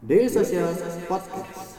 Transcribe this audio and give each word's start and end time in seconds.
Daily 0.00 0.32
Social 0.32 0.72
Podcast. 1.04 1.76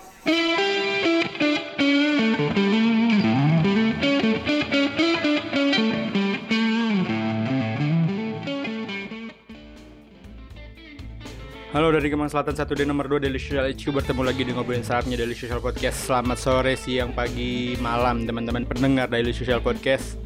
Halo 11.74 11.90
dari 11.90 12.14
Kemang 12.14 12.30
Selatan 12.30 12.54
1 12.54 12.78
D 12.78 12.86
nomor 12.86 13.10
2 13.10 13.26
Daily 13.26 13.42
Social 13.42 13.66
HQ 13.74 13.90
Bertemu 13.90 14.22
lagi 14.22 14.46
di 14.46 14.54
ngobrolin 14.54 14.86
saatnya 14.86 15.18
Daily 15.18 15.34
Social 15.34 15.58
Podcast 15.58 16.06
Selamat 16.06 16.38
sore, 16.38 16.78
siang, 16.78 17.18
pagi, 17.18 17.74
malam 17.82 18.30
Teman-teman 18.30 18.70
pendengar 18.70 19.10
Daily 19.10 19.34
Social 19.34 19.66
Podcast 19.66 20.22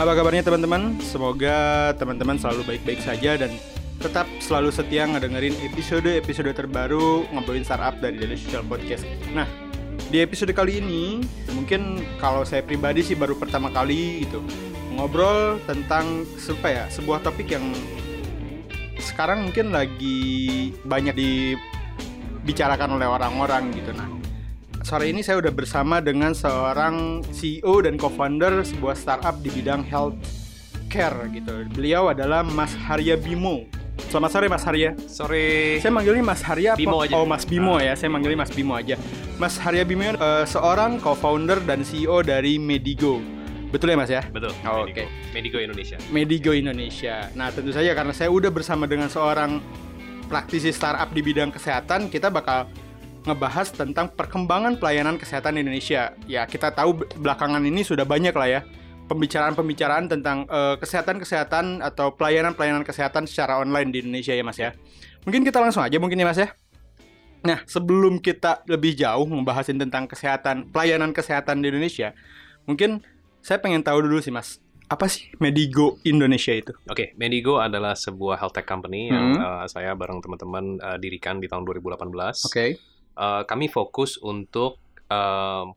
Apa 0.00 0.16
kabarnya 0.16 0.48
teman-teman? 0.48 0.96
Semoga 1.04 1.92
teman-teman 2.00 2.40
selalu 2.40 2.64
baik-baik 2.72 3.04
saja 3.04 3.36
Dan 3.36 3.52
tetap 4.02 4.26
selalu 4.42 4.70
setia 4.74 5.06
ngedengerin 5.06 5.54
episode-episode 5.70 6.50
terbaru 6.54 7.28
Ngobrolin 7.30 7.64
startup 7.66 7.98
dari 8.02 8.18
Daily 8.18 8.38
Social 8.38 8.66
Podcast. 8.66 9.06
Nah, 9.32 9.46
di 10.10 10.18
episode 10.22 10.50
kali 10.54 10.82
ini 10.82 11.22
Mungkin 11.54 12.02
kalau 12.18 12.42
saya 12.42 12.60
pribadi 12.66 13.00
sih 13.00 13.14
baru 13.14 13.38
pertama 13.38 13.70
kali 13.70 14.26
gitu 14.26 14.42
Ngobrol 14.94 15.58
tentang 15.66 16.22
apa 16.38 16.68
ya, 16.70 16.84
sebuah 16.86 17.18
topik 17.26 17.50
yang 17.50 17.66
sekarang 18.94 19.50
mungkin 19.50 19.74
lagi 19.74 20.70
banyak 20.86 21.18
dibicarakan 21.18 22.94
oleh 22.94 23.08
orang-orang 23.10 23.74
gitu. 23.74 23.90
Nah 23.90 24.06
sore 24.86 25.10
ini 25.10 25.26
saya 25.26 25.42
udah 25.42 25.50
bersama 25.50 25.98
dengan 25.98 26.30
seorang 26.30 27.26
CEO 27.34 27.82
dan 27.82 27.98
co-founder 27.98 28.62
sebuah 28.62 28.94
startup 28.94 29.34
di 29.42 29.50
bidang 29.50 29.82
health 29.82 30.14
care 30.86 31.26
gitu. 31.34 31.66
Beliau 31.74 32.14
adalah 32.14 32.46
Mas 32.46 32.70
Harya 32.86 33.18
Bimo 33.18 33.66
Selamat 33.94 34.30
sore 34.30 34.46
Mas 34.50 34.64
Harya. 34.66 34.90
Sore. 35.06 35.78
Saya 35.78 35.92
manggilnya 35.94 36.22
Mas 36.26 36.42
Harya 36.42 36.74
apa? 36.74 36.80
Bimo 36.82 36.98
aja. 37.02 37.14
Oh 37.14 37.26
Mas 37.26 37.46
Bimo 37.46 37.78
ya, 37.78 37.94
saya 37.94 38.10
manggilnya 38.10 38.42
Mas 38.42 38.50
Bimo 38.50 38.74
aja. 38.74 38.98
Mas 39.38 39.54
Harya 39.58 39.86
Bimo 39.86 40.02
eh, 40.02 40.44
seorang 40.46 40.98
co-founder 40.98 41.62
dan 41.62 41.86
CEO 41.86 42.22
dari 42.26 42.58
Medigo. 42.58 43.22
Betul 43.70 43.94
ya 43.94 43.98
Mas 43.98 44.10
ya? 44.10 44.22
Betul. 44.30 44.54
Oh, 44.66 44.86
Medigo. 44.86 45.02
oke. 45.02 45.04
Medigo 45.34 45.58
Indonesia. 45.58 45.96
Medigo 46.10 46.52
Indonesia. 46.54 47.30
Nah, 47.34 47.50
tentu 47.50 47.70
saja 47.74 47.90
karena 47.94 48.14
saya 48.14 48.30
udah 48.30 48.50
bersama 48.50 48.86
dengan 48.86 49.10
seorang 49.10 49.58
praktisi 50.30 50.70
startup 50.70 51.10
di 51.10 51.22
bidang 51.22 51.50
kesehatan, 51.50 52.06
kita 52.06 52.30
bakal 52.30 52.70
ngebahas 53.26 53.72
tentang 53.74 54.10
perkembangan 54.14 54.78
pelayanan 54.78 55.18
kesehatan 55.18 55.58
di 55.58 55.66
Indonesia. 55.66 56.14
Ya, 56.30 56.46
kita 56.46 56.70
tahu 56.70 57.02
be- 57.02 57.08
belakangan 57.18 57.62
ini 57.66 57.82
sudah 57.82 58.06
banyak 58.06 58.34
lah 58.34 58.46
ya 58.50 58.60
pembicaraan-pembicaraan 59.08 60.08
tentang 60.08 60.48
eh, 60.48 60.76
kesehatan-kesehatan 60.80 61.84
atau 61.84 62.16
pelayanan-pelayanan 62.16 62.84
kesehatan 62.86 63.28
secara 63.28 63.60
online 63.60 63.92
di 63.92 63.98
Indonesia 64.04 64.32
ya, 64.32 64.44
Mas 64.44 64.58
ya. 64.58 64.72
Mungkin 65.24 65.44
kita 65.44 65.60
langsung 65.60 65.84
aja 65.84 65.96
mungkin 66.00 66.20
ya, 66.20 66.26
Mas 66.28 66.40
ya. 66.40 66.48
Nah, 67.44 67.60
sebelum 67.68 68.24
kita 68.24 68.64
lebih 68.64 68.96
jauh 68.96 69.28
membahasin 69.28 69.76
tentang 69.76 70.08
kesehatan, 70.08 70.72
pelayanan 70.72 71.12
kesehatan 71.12 71.60
di 71.60 71.68
Indonesia, 71.68 72.16
mungkin 72.64 73.04
saya 73.44 73.60
pengen 73.60 73.84
tahu 73.84 74.00
dulu 74.00 74.24
sih, 74.24 74.32
Mas. 74.32 74.64
Apa 74.88 75.08
sih 75.08 75.32
Medigo 75.40 75.96
Indonesia 76.04 76.52
itu? 76.52 76.72
Oke, 76.88 77.12
Medigo 77.16 77.60
adalah 77.60 77.96
sebuah 77.96 78.36
health 78.40 78.56
tech 78.56 78.68
company 78.68 79.08
yang 79.12 79.36
Hmm. 79.36 79.40
uh, 79.40 79.64
saya 79.68 79.96
bareng 79.96 80.20
teman-teman 80.20 80.76
uh, 80.80 80.96
dirikan 81.00 81.40
di 81.40 81.48
tahun 81.48 81.64
2018. 81.64 82.48
Oke. 82.48 82.80
Uh, 83.16 83.42
kami 83.48 83.72
fokus 83.72 84.20
untuk 84.20 84.83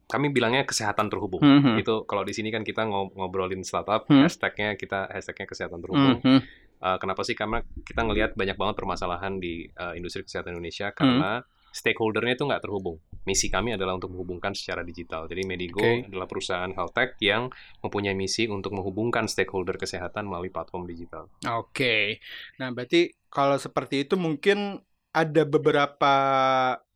kami 0.07 0.27
bilangnya 0.31 0.63
kesehatan 0.63 1.11
terhubung. 1.11 1.43
Mhm. 1.43 1.83
Itu 1.83 2.07
kalau 2.07 2.23
di 2.23 2.33
sini 2.33 2.49
kan 2.49 2.63
kita 2.63 2.87
ngo- 2.87 3.13
ngobrolin 3.13 3.61
startup, 3.61 4.07
Hmm. 4.07 4.23
hashtagnya 4.25 4.73
kita 4.79 5.11
hashtagnya 5.11 5.45
kesehatan 5.45 5.79
terhubung. 5.83 6.19
Mhm. 6.23 6.39
Uh, 6.77 6.97
kenapa 7.01 7.25
sih? 7.25 7.33
Karena 7.33 7.65
kita 7.81 8.05
ngelihat 8.05 8.37
banyak 8.37 8.53
banget 8.53 8.75
permasalahan 8.77 9.41
di 9.41 9.65
uh, 9.81 9.97
industri 9.97 10.21
kesehatan 10.21 10.53
Hmm. 10.53 10.61
Indonesia 10.61 10.93
karena 10.93 11.41
stakeholdernya 11.73 12.37
itu 12.37 12.45
nggak 12.45 12.63
terhubung. 12.63 12.97
Misi 13.25 13.49
kami 13.49 13.73
adalah 13.73 13.97
untuk 13.97 14.13
menghubungkan 14.13 14.53
secara 14.53 14.81
digital. 14.81 15.25
Jadi 15.29 15.41
Medigo 15.45 15.77
Oke. 15.81 16.05
adalah 16.05 16.25
perusahaan 16.25 16.69
health 16.73 16.93
tech 16.95 17.17
yang 17.21 17.49
mempunyai 17.81 18.15
misi 18.17 18.45
untuk 18.47 18.73
menghubungkan 18.73 19.25
stakeholder 19.29 19.77
kesehatan 19.77 20.25
melalui 20.25 20.49
platform 20.49 20.85
digital. 20.85 21.29
Oke. 21.49 22.21
Nah, 22.57 22.69
berarti 22.73 23.13
kalau 23.29 23.57
seperti 23.57 24.07
itu 24.07 24.15
mungkin 24.17 24.79
ada 25.11 25.43
beberapa 25.43 26.13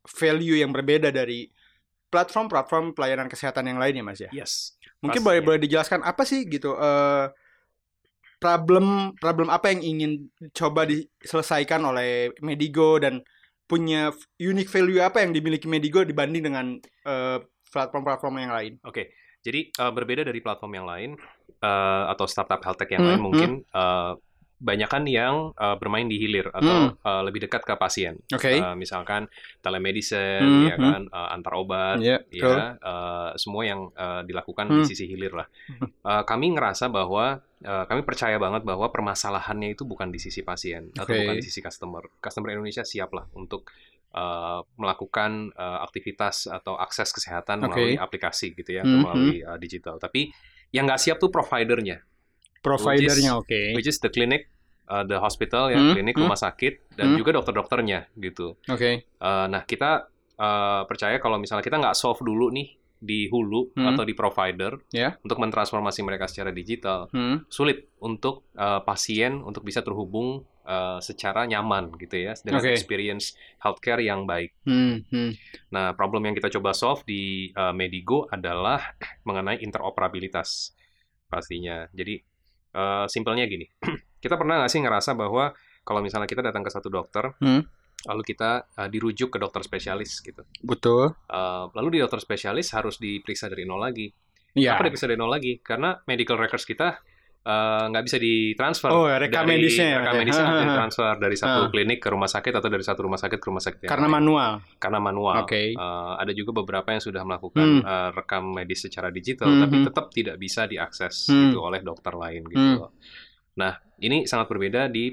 value 0.02 0.62
yang 0.62 0.70
berbeda 0.70 1.10
dari 1.10 1.46
platform-platform 2.12 2.92
pelayanan 2.92 3.32
kesehatan 3.32 3.64
yang 3.72 3.80
lain 3.80 3.96
ya, 3.96 4.04
Mas 4.04 4.20
ya? 4.20 4.30
Yes. 4.30 4.76
Mungkin 5.00 5.24
boleh 5.24 5.40
boleh 5.40 5.58
dijelaskan 5.64 6.04
apa 6.04 6.22
sih 6.28 6.44
gitu 6.46 6.76
eh 6.76 7.32
problem 8.42 9.14
problem 9.22 9.48
apa 9.48 9.70
yang 9.70 9.80
ingin 9.80 10.12
coba 10.50 10.82
diselesaikan 10.84 11.78
oleh 11.86 12.34
Medigo 12.42 12.98
dan 12.98 13.22
punya 13.70 14.12
unique 14.36 14.68
value 14.68 15.00
apa 15.00 15.22
yang 15.22 15.32
dimiliki 15.32 15.70
Medigo 15.70 16.02
dibanding 16.04 16.42
dengan 16.44 16.66
eh, 17.06 17.38
platform-platform 17.72 18.34
yang 18.42 18.52
lain? 18.52 18.72
Oke. 18.84 19.14
Jadi 19.42 19.74
uh, 19.74 19.90
berbeda 19.90 20.22
dari 20.22 20.38
platform 20.38 20.72
yang 20.78 20.86
lain 20.86 21.10
uh, 21.66 22.06
atau 22.14 22.30
startup 22.30 22.62
health 22.62 22.78
tech 22.78 22.90
yang 22.94 23.02
Hmm, 23.02 23.10
lain 23.10 23.22
mungkin 23.22 23.50
uh, 23.74 24.14
banyakan 24.62 25.02
yang 25.10 25.34
uh, 25.58 25.74
bermain 25.74 26.06
di 26.06 26.22
hilir 26.22 26.46
atau 26.54 26.94
uh, 26.94 27.22
lebih 27.26 27.50
dekat 27.50 27.66
ke 27.66 27.74
pasien. 27.74 28.14
Hmm. 28.30 28.38
Oke. 28.38 28.54
Uh, 28.62 28.78
misalkan 28.78 29.26
telemedicine, 29.58 30.38
Hmm, 30.42 30.66
ya 30.70 30.76
kan, 30.78 31.02
uh, 31.10 31.34
antar 31.34 31.52
obat, 31.58 31.98
betul. 31.98 32.54
ya 32.54 32.78
uh, 32.78 33.34
semua 33.34 33.62
yang 33.66 33.90
uh, 33.98 34.22
dilakukan 34.22 34.70
Hmm. 34.70 34.78
di 34.78 34.82
sisi 34.86 35.10
hilir 35.10 35.34
lah. 35.34 35.50
Uh, 36.06 36.22
kami 36.22 36.54
ngerasa 36.54 36.86
bahwa 36.86 37.42
uh, 37.42 37.84
kami 37.90 38.06
percaya 38.06 38.38
banget 38.38 38.62
bahwa 38.62 38.86
permasalahannya 38.88 39.74
itu 39.74 39.82
bukan 39.82 40.14
di 40.14 40.22
sisi 40.22 40.46
pasien 40.46 40.94
atau 40.94 41.10
Oke. 41.10 41.18
bukan 41.26 41.36
di 41.42 41.46
sisi 41.46 41.58
customer. 41.58 42.06
Customer 42.22 42.54
Indonesia 42.54 42.86
siap 42.86 43.10
lah 43.10 43.26
untuk 43.34 43.66
uh, 44.14 44.62
melakukan 44.78 45.50
uh, 45.58 45.82
aktivitas 45.82 46.46
atau 46.46 46.78
akses 46.78 47.10
kesehatan 47.10 47.66
Oke. 47.66 47.74
melalui 47.74 47.94
aplikasi 47.98 48.54
gitu 48.54 48.78
ya, 48.78 48.86
Hmm, 48.86 49.02
atau 49.02 49.10
melalui 49.10 49.42
uh, 49.42 49.58
digital. 49.58 49.98
Tapi 49.98 50.30
yang 50.70 50.86
nggak 50.86 51.00
siap 51.02 51.18
tuh 51.18 51.28
providernya, 51.28 52.00
Providernya 52.62 53.42
oke. 53.42 53.74
which 53.74 53.90
is 53.90 53.98
the 53.98 54.06
clinic, 54.06 54.46
uh, 54.88 55.04
the 55.04 55.18
hospital 55.18 55.68
ya, 55.68 55.78
Hmm, 55.78 55.92
klinik, 55.94 56.14
hmm. 56.16 56.24
rumah 56.24 56.38
sakit, 56.38 56.96
dan 56.96 57.14
Hmm. 57.14 57.18
juga 57.18 57.36
dokter-dokternya 57.36 58.10
gitu. 58.16 58.56
Oke. 58.66 59.06
Uh, 59.18 59.46
nah, 59.46 59.62
kita 59.62 60.08
uh, 60.38 60.82
percaya 60.86 61.18
kalau 61.18 61.36
misalnya 61.36 61.62
kita 61.62 61.78
nggak 61.78 61.94
solve 61.94 62.18
dulu 62.20 62.50
nih 62.50 62.74
di 62.98 63.26
hulu 63.26 63.74
Hmm. 63.74 63.90
atau 63.94 64.06
di 64.06 64.14
provider 64.14 64.78
Ya. 64.94 65.18
untuk 65.20 65.42
mentransformasi 65.42 66.06
mereka 66.06 66.30
secara 66.30 66.50
digital, 66.50 67.10
Hmm. 67.10 67.42
sulit 67.50 67.90
untuk 67.98 68.46
uh, 68.54 68.78
pasien 68.82 69.42
untuk 69.42 69.62
bisa 69.62 69.82
terhubung 69.82 70.46
uh, 70.62 71.02
secara 71.02 71.42
nyaman 71.42 71.90
gitu 71.98 72.14
ya 72.22 72.38
dengan 72.38 72.62
Oke. 72.62 72.70
experience 72.70 73.34
healthcare 73.58 73.98
yang 73.98 74.22
baik. 74.24 74.54
Hmm. 74.62 75.02
Hmm. 75.10 75.34
Nah, 75.74 75.98
problem 75.98 76.30
yang 76.30 76.38
kita 76.38 76.54
coba 76.54 76.70
solve 76.70 77.02
di 77.02 77.50
uh, 77.52 77.74
Medigo 77.74 78.30
adalah 78.30 78.94
mengenai 79.26 79.58
interoperabilitas 79.58 80.70
pastinya. 81.26 81.90
Jadi 81.90 82.22
uh, 82.78 83.10
simpelnya 83.10 83.50
gini, 83.50 83.66
kita 84.22 84.34
pernah 84.34 84.54
nggak 84.56 84.70
sih 84.70 84.78
ngerasa 84.78 85.12
bahwa 85.12 85.50
kalau 85.82 85.98
misalnya 85.98 86.24
kita 86.24 86.40
datang 86.40 86.62
ke 86.62 86.70
satu 86.70 86.86
dokter, 86.86 87.34
Hmm. 87.36 87.66
lalu 88.04 88.22
kita 88.24 88.70
uh, 88.72 88.86
dirujuk 88.86 89.28
ke 89.28 89.38
dokter 89.38 89.60
spesialis 89.60 90.18
gitu. 90.18 90.46
Betul. 90.60 91.10
Uh, 91.26 91.66
lalu 91.72 91.88
di 91.92 91.98
dokter 91.98 92.18
spesialis 92.18 92.70
harus 92.70 92.96
diperiksa 92.96 93.46
dari 93.46 93.62
nol 93.62 93.78
lagi. 93.80 94.06
Iya. 94.52 94.74
Kenapa 94.74 94.86
diperiksa 94.86 95.06
dari 95.06 95.18
nol 95.18 95.26
lagi? 95.28 95.52
Karena 95.58 95.90
medical 96.04 96.34
records 96.36 96.62
kita 96.62 96.98
uh, 97.42 97.84
nggak 97.88 98.04
bisa 98.04 98.16
ditransfer. 98.16 98.90
Oh, 98.90 99.06
rekam 99.06 99.42
dari- 99.42 99.58
medisnya 99.58 99.86
ya, 99.88 99.96
Rekam 99.98 100.14
ya? 100.14 100.20
medisnya 100.20 100.42
nggak 100.42 100.50
bisa 100.50 100.52
Ha, 100.52 100.54
ha, 100.54 100.58
ha. 100.60 100.66
ditransfer 100.68 101.14
dari 101.16 101.36
satu 101.36 101.60
Ha. 101.60 101.68
klinik 101.68 101.98
ke 101.98 102.08
rumah 102.08 102.26
sakit 102.28 102.52
atau 102.52 102.68
dari 102.68 102.84
satu 102.84 103.00
rumah 103.00 103.16
sakit 103.16 103.38
ke 103.38 103.46
rumah 103.48 103.62
sakit 103.62 103.80
yang 103.80 103.90
Karena 103.90 104.06
lain. 104.06 104.16
manual. 104.18 104.52
Karena 104.76 104.98
manual. 105.00 105.36
Oke. 105.40 105.62
Uh, 105.72 106.14
ada 106.16 106.30
juga 106.30 106.50
beberapa 106.52 106.88
yang 106.88 107.00
sudah 107.00 107.22
melakukan 107.22 107.66
Hmm. 107.76 107.82
uh, 107.82 108.10
rekam 108.12 108.44
medis 108.52 108.82
secara 108.82 109.10
digital, 109.10 109.46
Hmm, 109.48 109.62
tapi 109.62 109.76
hmm. 109.78 109.86
tetap 109.88 110.04
tidak 110.10 110.36
bisa 110.36 110.62
diakses 110.64 111.26
Hmm. 111.26 111.48
gitu 111.48 111.58
oleh 111.60 111.82
dokter 111.82 112.12
lain 112.12 112.42
gitu. 112.44 112.58
Hmm. 112.82 112.90
Nah, 113.52 113.76
ini 114.00 114.24
sangat 114.24 114.48
berbeda 114.48 114.88
di 114.88 115.12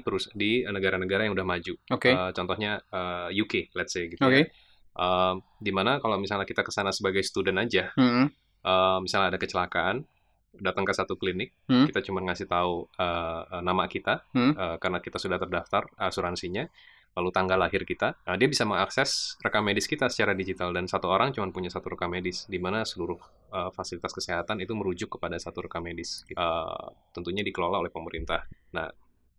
negara-negara 0.64 1.28
yang 1.28 1.34
udah 1.36 1.46
maju. 1.46 1.74
Oke. 1.92 2.10
Uh, 2.10 2.30
contohnya 2.32 2.80
uh, 2.90 3.28
UK, 3.28 3.70
let's 3.76 3.92
say 3.92 4.08
gitu. 4.08 4.20
Oke. 4.24 4.40
Ya. 4.40 4.44
Uh, 4.90 5.38
di 5.60 5.70
mana 5.70 6.00
kalau 6.02 6.18
misalnya 6.18 6.48
kita 6.48 6.66
ke 6.66 6.72
sana 6.74 6.90
sebagai 6.90 7.22
student 7.22 7.60
aja, 7.62 7.92
Hmm. 7.94 8.26
uh, 8.66 8.98
misalnya 8.98 9.36
ada 9.36 9.38
kecelakaan, 9.38 10.02
datang 10.50 10.82
ke 10.82 10.92
satu 10.92 11.14
klinik, 11.14 11.54
Hmm. 11.70 11.86
kita 11.86 12.02
cuma 12.02 12.18
ngasih 12.26 12.50
tahu 12.50 12.90
uh, 12.98 13.62
nama 13.62 13.86
kita 13.86 14.26
Hmm. 14.34 14.52
uh, 14.58 14.76
karena 14.82 14.98
kita 14.98 15.20
sudah 15.22 15.38
terdaftar 15.38 15.86
asuransinya, 15.94 16.66
lalu 17.10 17.30
tanggal 17.34 17.58
lahir 17.58 17.82
kita, 17.82 18.14
nah, 18.22 18.38
dia 18.38 18.46
bisa 18.46 18.62
mengakses 18.62 19.34
rekam 19.42 19.66
medis 19.66 19.90
kita 19.90 20.06
secara 20.06 20.30
digital 20.30 20.70
dan 20.70 20.86
satu 20.86 21.10
orang 21.10 21.34
cuma 21.34 21.50
punya 21.50 21.66
satu 21.66 21.90
rekam 21.90 22.10
medis, 22.10 22.46
di 22.46 22.62
mana 22.62 22.86
seluruh 22.86 23.18
uh, 23.50 23.70
fasilitas 23.74 24.14
kesehatan 24.14 24.62
itu 24.62 24.72
merujuk 24.78 25.18
kepada 25.18 25.34
satu 25.36 25.66
rekam 25.66 25.82
medis, 25.82 26.22
Uh, 26.30 26.94
tentunya 27.10 27.42
dikelola 27.42 27.82
oleh 27.82 27.92
pemerintah. 27.92 28.46
Nah, 28.72 28.88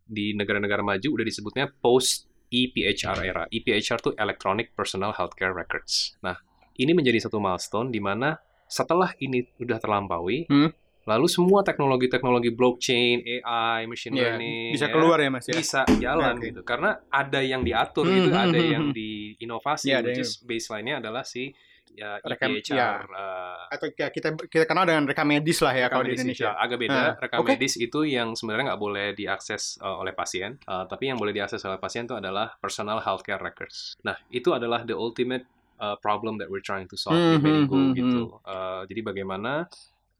di 0.03 0.35
negara-negara 0.35 0.83
maju 0.83 1.07
udah 1.15 1.25
disebutnya 1.25 1.71
post 1.71 2.27
EPHR 2.51 3.17
era. 3.23 3.43
EPHR 3.47 3.99
itu 4.03 4.11
Electronic 4.19 4.75
Personal 4.75 5.15
Healthcare 5.15 5.55
Records. 5.55 6.19
Nah, 6.19 6.35
ini 6.75 6.91
menjadi 6.91 7.23
satu 7.23 7.39
milestone 7.39 7.89
di 7.89 8.03
mana 8.03 8.35
setelah 8.67 9.15
ini 9.23 9.47
sudah 9.55 9.79
terlampaui, 9.79 10.47
Hmm. 10.51 10.69
Lalu 11.01 11.25
semua 11.25 11.65
teknologi-teknologi 11.65 12.53
blockchain, 12.53 13.25
AI, 13.41 13.89
machine 13.89 14.13
Iya, 14.13 14.37
learning 14.37 14.69
bisa 14.73 14.87
ya, 14.87 14.93
keluar 14.93 15.17
ya 15.17 15.29
mas 15.33 15.45
ya. 15.49 15.55
bisa 15.57 15.81
jalan 15.97 16.37
Oke. 16.37 16.53
gitu. 16.53 16.61
Karena 16.61 16.93
ada 17.09 17.39
yang 17.41 17.65
diatur 17.65 18.05
Hmm, 18.05 18.15
gitu, 18.15 18.29
hmm, 18.29 18.43
ada 18.45 18.57
hmm, 18.57 18.69
yang 18.69 18.85
hmm. 18.89 18.95
diinovasi, 18.95 19.87
ada 19.91 20.05
which 20.05 20.21
is 20.21 20.37
baseline-nya 20.41 21.01
adalah 21.01 21.25
si 21.25 21.49
ya, 21.91 22.21
Rekam- 22.23 22.55
iya. 22.55 23.03
uh, 23.03 23.67
Atau 23.67 23.91
ya 23.91 24.07
kita 24.07 24.31
kita 24.47 24.63
kenal 24.63 24.87
dengan 24.87 25.03
rekam 25.03 25.27
medis 25.27 25.59
lah 25.59 25.75
ya 25.75 25.91
kalau 25.91 26.07
di 26.07 26.15
Indonesia. 26.15 26.47
itu 26.47 26.55
agak 26.55 26.77
beda. 26.79 26.95
Ah, 26.95 27.11
rekam 27.19 27.37
oke. 27.43 27.51
medis 27.51 27.73
itu 27.75 27.99
yang 28.07 28.31
sebenarnya 28.31 28.71
nggak 28.71 28.81
boleh 28.81 29.07
diakses 29.11 29.75
uh, 29.83 29.99
oleh 29.99 30.15
pasien, 30.15 30.55
uh, 30.71 30.87
tapi 30.87 31.11
yang 31.11 31.19
boleh 31.19 31.35
diakses 31.35 31.59
oleh 31.67 31.75
pasien 31.75 32.07
itu 32.07 32.15
adalah 32.15 32.55
personal 32.63 33.03
healthcare 33.03 33.43
records. 33.43 33.97
Nah, 34.07 34.15
itu 34.31 34.55
adalah 34.55 34.87
the 34.87 34.95
ultimate 34.95 35.43
uh, 35.83 35.99
problem 35.99 36.39
that 36.39 36.47
we're 36.47 36.63
trying 36.63 36.87
to 36.87 36.95
solve 36.95 37.19
Hmm, 37.19 37.41
di 37.41 37.43
Medigo 37.43 37.75
hmm, 37.75 37.87
hmm, 37.91 37.97
gitu. 37.99 38.21
Uh, 38.47 38.87
jadi 38.87 39.01
bagaimana 39.03 39.67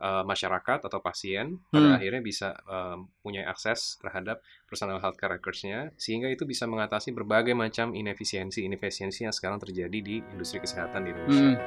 uh, 0.01 0.25
masyarakat 0.25 0.89
atau 0.89 1.00
pasien 1.00 1.62
pada 1.69 1.94
Hmm. 1.94 1.98
akhirnya 2.01 2.21
bisa 2.25 2.57
um, 2.65 3.06
punya 3.21 3.45
akses 3.45 4.01
terhadap 4.01 4.42
personal 4.65 4.98
healthcare 4.98 5.38
records-nya 5.38 5.94
sehingga 5.95 6.27
itu 6.27 6.44
bisa 6.50 6.65
mengatasi 6.65 7.13
berbagai 7.13 7.53
macam 7.53 7.94
inefisiensi-inefisiensi 7.94 9.30
yang 9.30 9.36
sekarang 9.36 9.62
terjadi 9.62 10.00
di 10.01 10.25
industri 10.33 10.57
kesehatan 10.59 11.06
di 11.06 11.09
Indonesia. 11.13 11.53
Hmm. 11.53 11.57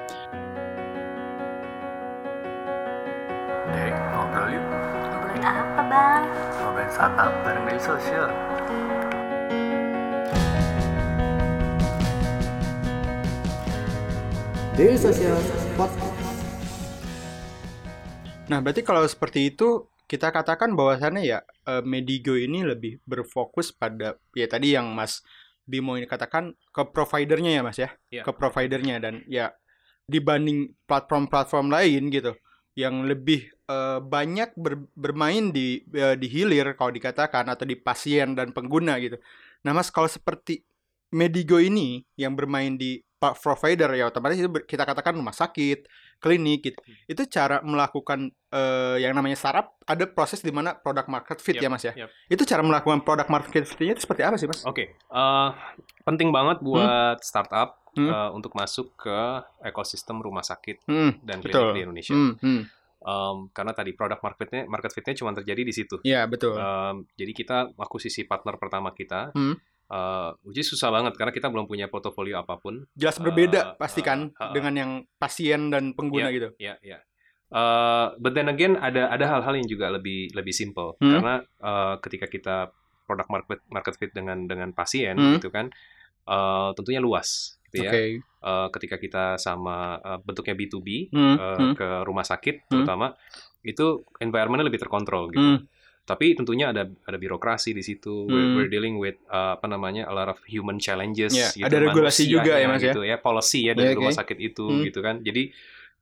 Dek, 3.70 3.94
ngobrol 4.12 4.46
yuk. 4.54 4.64
Ngobrolin 4.66 5.44
apa 5.46 5.82
bang? 5.86 6.22
Ngobrolin 6.58 6.90
startup 6.90 7.32
bareng 7.46 7.64
dari 7.70 7.80
sosial. 7.82 8.28
Daily 14.74 14.98
Social 14.98 15.38
Podcast. 15.78 16.13
Nah, 18.44 18.60
berarti 18.60 18.84
kalau 18.84 19.00
seperti 19.08 19.52
itu 19.52 19.88
kita 20.04 20.28
katakan 20.28 20.76
bahwasannya 20.76 21.24
ya 21.24 21.38
eh, 21.64 21.80
Medigo 21.80 22.36
ini 22.36 22.60
lebih 22.60 23.00
berfokus 23.08 23.72
pada 23.72 24.20
ya 24.36 24.44
tadi 24.44 24.76
yang 24.76 24.92
Mas 24.92 25.24
Bimo 25.64 25.96
ini 25.96 26.04
katakan 26.04 26.52
ke 26.76 26.82
providernya 26.92 27.56
ya 27.56 27.62
Mas 27.64 27.80
ya, 27.80 27.90
Iya. 28.12 28.22
ke 28.28 28.32
providernya 28.36 29.00
dan 29.00 29.24
ya 29.24 29.48
dibanding 30.04 30.76
platform-platform 30.84 31.72
lain 31.72 32.12
gitu 32.12 32.36
yang 32.76 33.08
lebih 33.08 33.48
eh, 33.48 33.98
banyak 34.04 34.52
ber- 34.60 34.92
bermain 34.92 35.48
di 35.48 35.80
eh, 35.96 36.20
di 36.20 36.28
hilir 36.28 36.76
kalau 36.76 36.92
dikatakan 36.92 37.48
atau 37.48 37.64
di 37.64 37.80
pasien 37.80 38.36
dan 38.36 38.52
pengguna 38.52 39.00
gitu. 39.00 39.16
Nah, 39.64 39.72
Mas 39.72 39.88
kalau 39.88 40.04
seperti 40.10 40.60
Medigo 41.14 41.56
ini 41.56 42.02
yang 42.14 42.34
bermain 42.34 42.74
di 42.74 42.98
pa- 43.14 43.32
provider 43.32 43.86
ya 43.90 44.10
otomatis 44.10 44.36
itu 44.36 44.50
kita 44.60 44.82
katakan 44.82 45.14
rumah 45.14 45.30
sakit, 45.30 45.86
klinik 46.18 46.60
gitu. 46.64 46.78
Itu 47.06 47.22
cara 47.24 47.62
melakukan 47.62 48.28
eh, 48.50 48.96
yang 48.98 49.14
namanya 49.14 49.34
startup 49.34 49.78
ada 49.80 50.04
proses 50.06 50.38
di 50.38 50.50
mana 50.50 50.74
product 50.74 51.06
market 51.06 51.38
fit 51.38 51.54
Yep, 51.54 51.62
ya 51.62 51.68
Mas 51.68 51.84
ya. 51.84 51.94
yep. 51.96 52.10
Itu 52.26 52.42
cara 52.42 52.60
melakukan 52.60 53.00
product 53.00 53.28
market 53.28 53.62
fit-nya 53.64 53.94
itu 53.94 54.02
seperti 54.02 54.22
apa 54.22 54.34
sih 54.34 54.44
Mas? 54.44 54.60
Oke, 54.62 54.90
eh, 54.92 55.48
penting 56.02 56.28
banget 56.28 56.58
buat 56.60 57.18
startup 57.20 57.78
Hmm. 57.94 58.10
eh, 58.10 58.30
untuk 58.32 58.50
masuk 58.52 58.90
ke 58.98 59.18
ekosistem 59.62 60.18
rumah 60.18 60.42
sakit 60.42 60.82
Hmm, 60.84 61.14
dan 61.22 61.38
klinik 61.38 61.54
betul. 61.54 61.70
di 61.70 61.80
Indonesia. 61.80 62.10
Hmm, 62.12 62.34
hmm. 62.36 62.62
Em, 63.00 63.36
karena 63.52 63.70
tadi 63.70 63.92
produk 63.92 64.18
marketnya 64.18 64.64
market 64.64 64.90
fitnya 64.90 65.14
cuma 65.14 65.30
terjadi 65.30 65.60
di 65.60 65.70
situ. 65.70 66.00
Ya, 66.02 66.24
betul. 66.24 66.56
Em, 66.56 67.06
jadi 67.14 67.32
kita 67.32 67.56
akuisisi 67.72 68.24
partner 68.24 68.56
pertama 68.56 68.90
kita, 68.90 69.30
Hmm. 69.30 69.54
Eh, 69.86 70.30
which 70.42 70.60
is 70.60 70.68
susah 70.68 70.88
banget 70.88 71.14
karena 71.14 71.32
kita 71.32 71.48
belum 71.48 71.64
punya 71.64 71.86
portofolio 71.86 72.38
apa 72.38 72.56
pun. 72.56 72.84
Jelas 72.94 73.18
eh, 73.18 73.22
berbeda 73.22 73.60
eh, 73.60 73.66
pasti 73.76 74.00
kan 74.00 74.30
eh, 74.30 74.40
eh. 74.40 74.52
dengan 74.52 74.74
yang 74.74 74.90
pasien 75.16 75.68
dan 75.68 75.92
pengguna 75.92 76.28
gitu. 76.30 76.52
Ya, 76.56 76.76
ya. 76.80 76.98
Eh, 77.48 78.06
but 78.18 78.32
then 78.32 78.48
again 78.48 78.74
ada 78.74 79.08
ada 79.08 79.24
hal-hal 79.28 79.54
yang 79.54 79.68
juga 79.68 79.86
lebih 79.88 80.32
lebih 80.32 80.50
simple 80.50 80.96
Hmm. 80.98 81.12
karena 81.18 81.34
eh, 81.40 81.94
ketika 82.00 82.26
kita 82.26 82.56
produk 83.04 83.28
market 83.28 83.60
market 83.68 83.94
fit 83.94 84.10
dengan 84.10 84.48
dengan 84.48 84.72
pasien 84.72 85.14
Hmm. 85.14 85.36
gitu 85.36 85.52
kan, 85.52 85.68
eh, 86.24 86.70
tentunya 86.74 86.98
luas. 86.98 87.60
Gitu 87.68 87.84
ya. 87.84 87.90
Oke. 87.90 88.04
Eh, 88.22 88.68
ketika 88.72 88.96
kita 88.96 89.24
sama 89.36 89.98
eh, 89.98 90.18
bentuknya 90.22 90.54
B2B 90.54 91.10
Hmm, 91.12 91.36
eh, 91.36 91.56
hmm, 91.60 91.72
ke 91.74 91.88
rumah 92.02 92.24
sakit 92.24 92.64
Hmm. 92.64 92.70
terutama 92.70 93.12
itu 93.62 94.02
environmentnya 94.20 94.68
lebih 94.68 94.80
terkontrol 94.80 95.28
gitu. 95.30 95.40
hmm. 95.40 95.60
Tapi 96.04 96.36
tentunya 96.36 96.68
ada 96.68 96.84
ada 96.84 97.16
birokrasi 97.16 97.72
di 97.72 97.80
situ. 97.80 98.28
We're, 98.28 98.36
Hmm. 98.44 98.54
we're 98.60 98.68
dealing 98.68 99.00
with 99.00 99.16
uh, 99.26 99.56
apa 99.56 99.64
namanya 99.64 100.04
a 100.04 100.12
lot 100.12 100.28
of 100.28 100.36
human 100.44 100.76
challenges. 100.76 101.32
Ya, 101.32 101.48
gitu, 101.50 101.64
ada 101.64 101.76
regulasi 101.80 102.28
juga 102.28 102.60
ya, 102.60 102.68
manusianya 102.68 102.68
Mas, 102.68 102.80
ya? 102.80 102.92
Gitu 102.92 103.00
ya, 103.08 103.16
policy 103.18 103.60
ya 103.64 103.72
dari 103.72 103.88
Ya, 103.88 103.92
oke. 103.96 104.00
rumah 104.04 104.12
sakit 104.12 104.38
itu 104.38 104.66
Hmm. 104.68 104.84
gitu 104.84 105.00
kan. 105.00 105.24
Jadi 105.24 105.42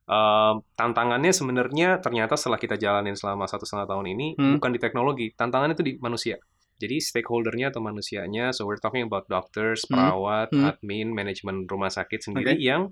um, 0.03 0.59
tantangannya 0.75 1.31
sebenarnya 1.31 2.03
ternyata 2.03 2.35
setelah 2.35 2.59
kita 2.59 2.75
jalanin 2.75 3.15
selama 3.15 3.47
satu 3.47 3.63
setengah 3.63 3.87
tahun 3.87 4.11
ini 4.11 4.27
Hmm. 4.35 4.59
bukan 4.59 4.71
di 4.75 4.79
teknologi, 4.83 5.31
tantangannya 5.31 5.73
itu 5.73 5.85
di 5.87 5.93
manusia. 5.97 6.35
Jadi 6.75 6.99
stakeholdernya 6.99 7.71
atau 7.71 7.79
manusianya, 7.79 8.51
so 8.51 8.67
we're 8.67 8.75
talking 8.75 9.07
about 9.07 9.23
doctors, 9.31 9.87
Hmm. 9.87 9.95
perawat, 9.95 10.51
Hmm. 10.51 10.67
admin, 10.67 11.15
manajemen 11.15 11.63
rumah 11.63 11.87
sakit 11.87 12.19
sendiri 12.19 12.59
Oke. 12.59 12.59
yang 12.59 12.91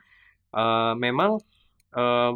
uh, 0.55 0.95
memang 0.95 1.43
uh, 1.91 2.31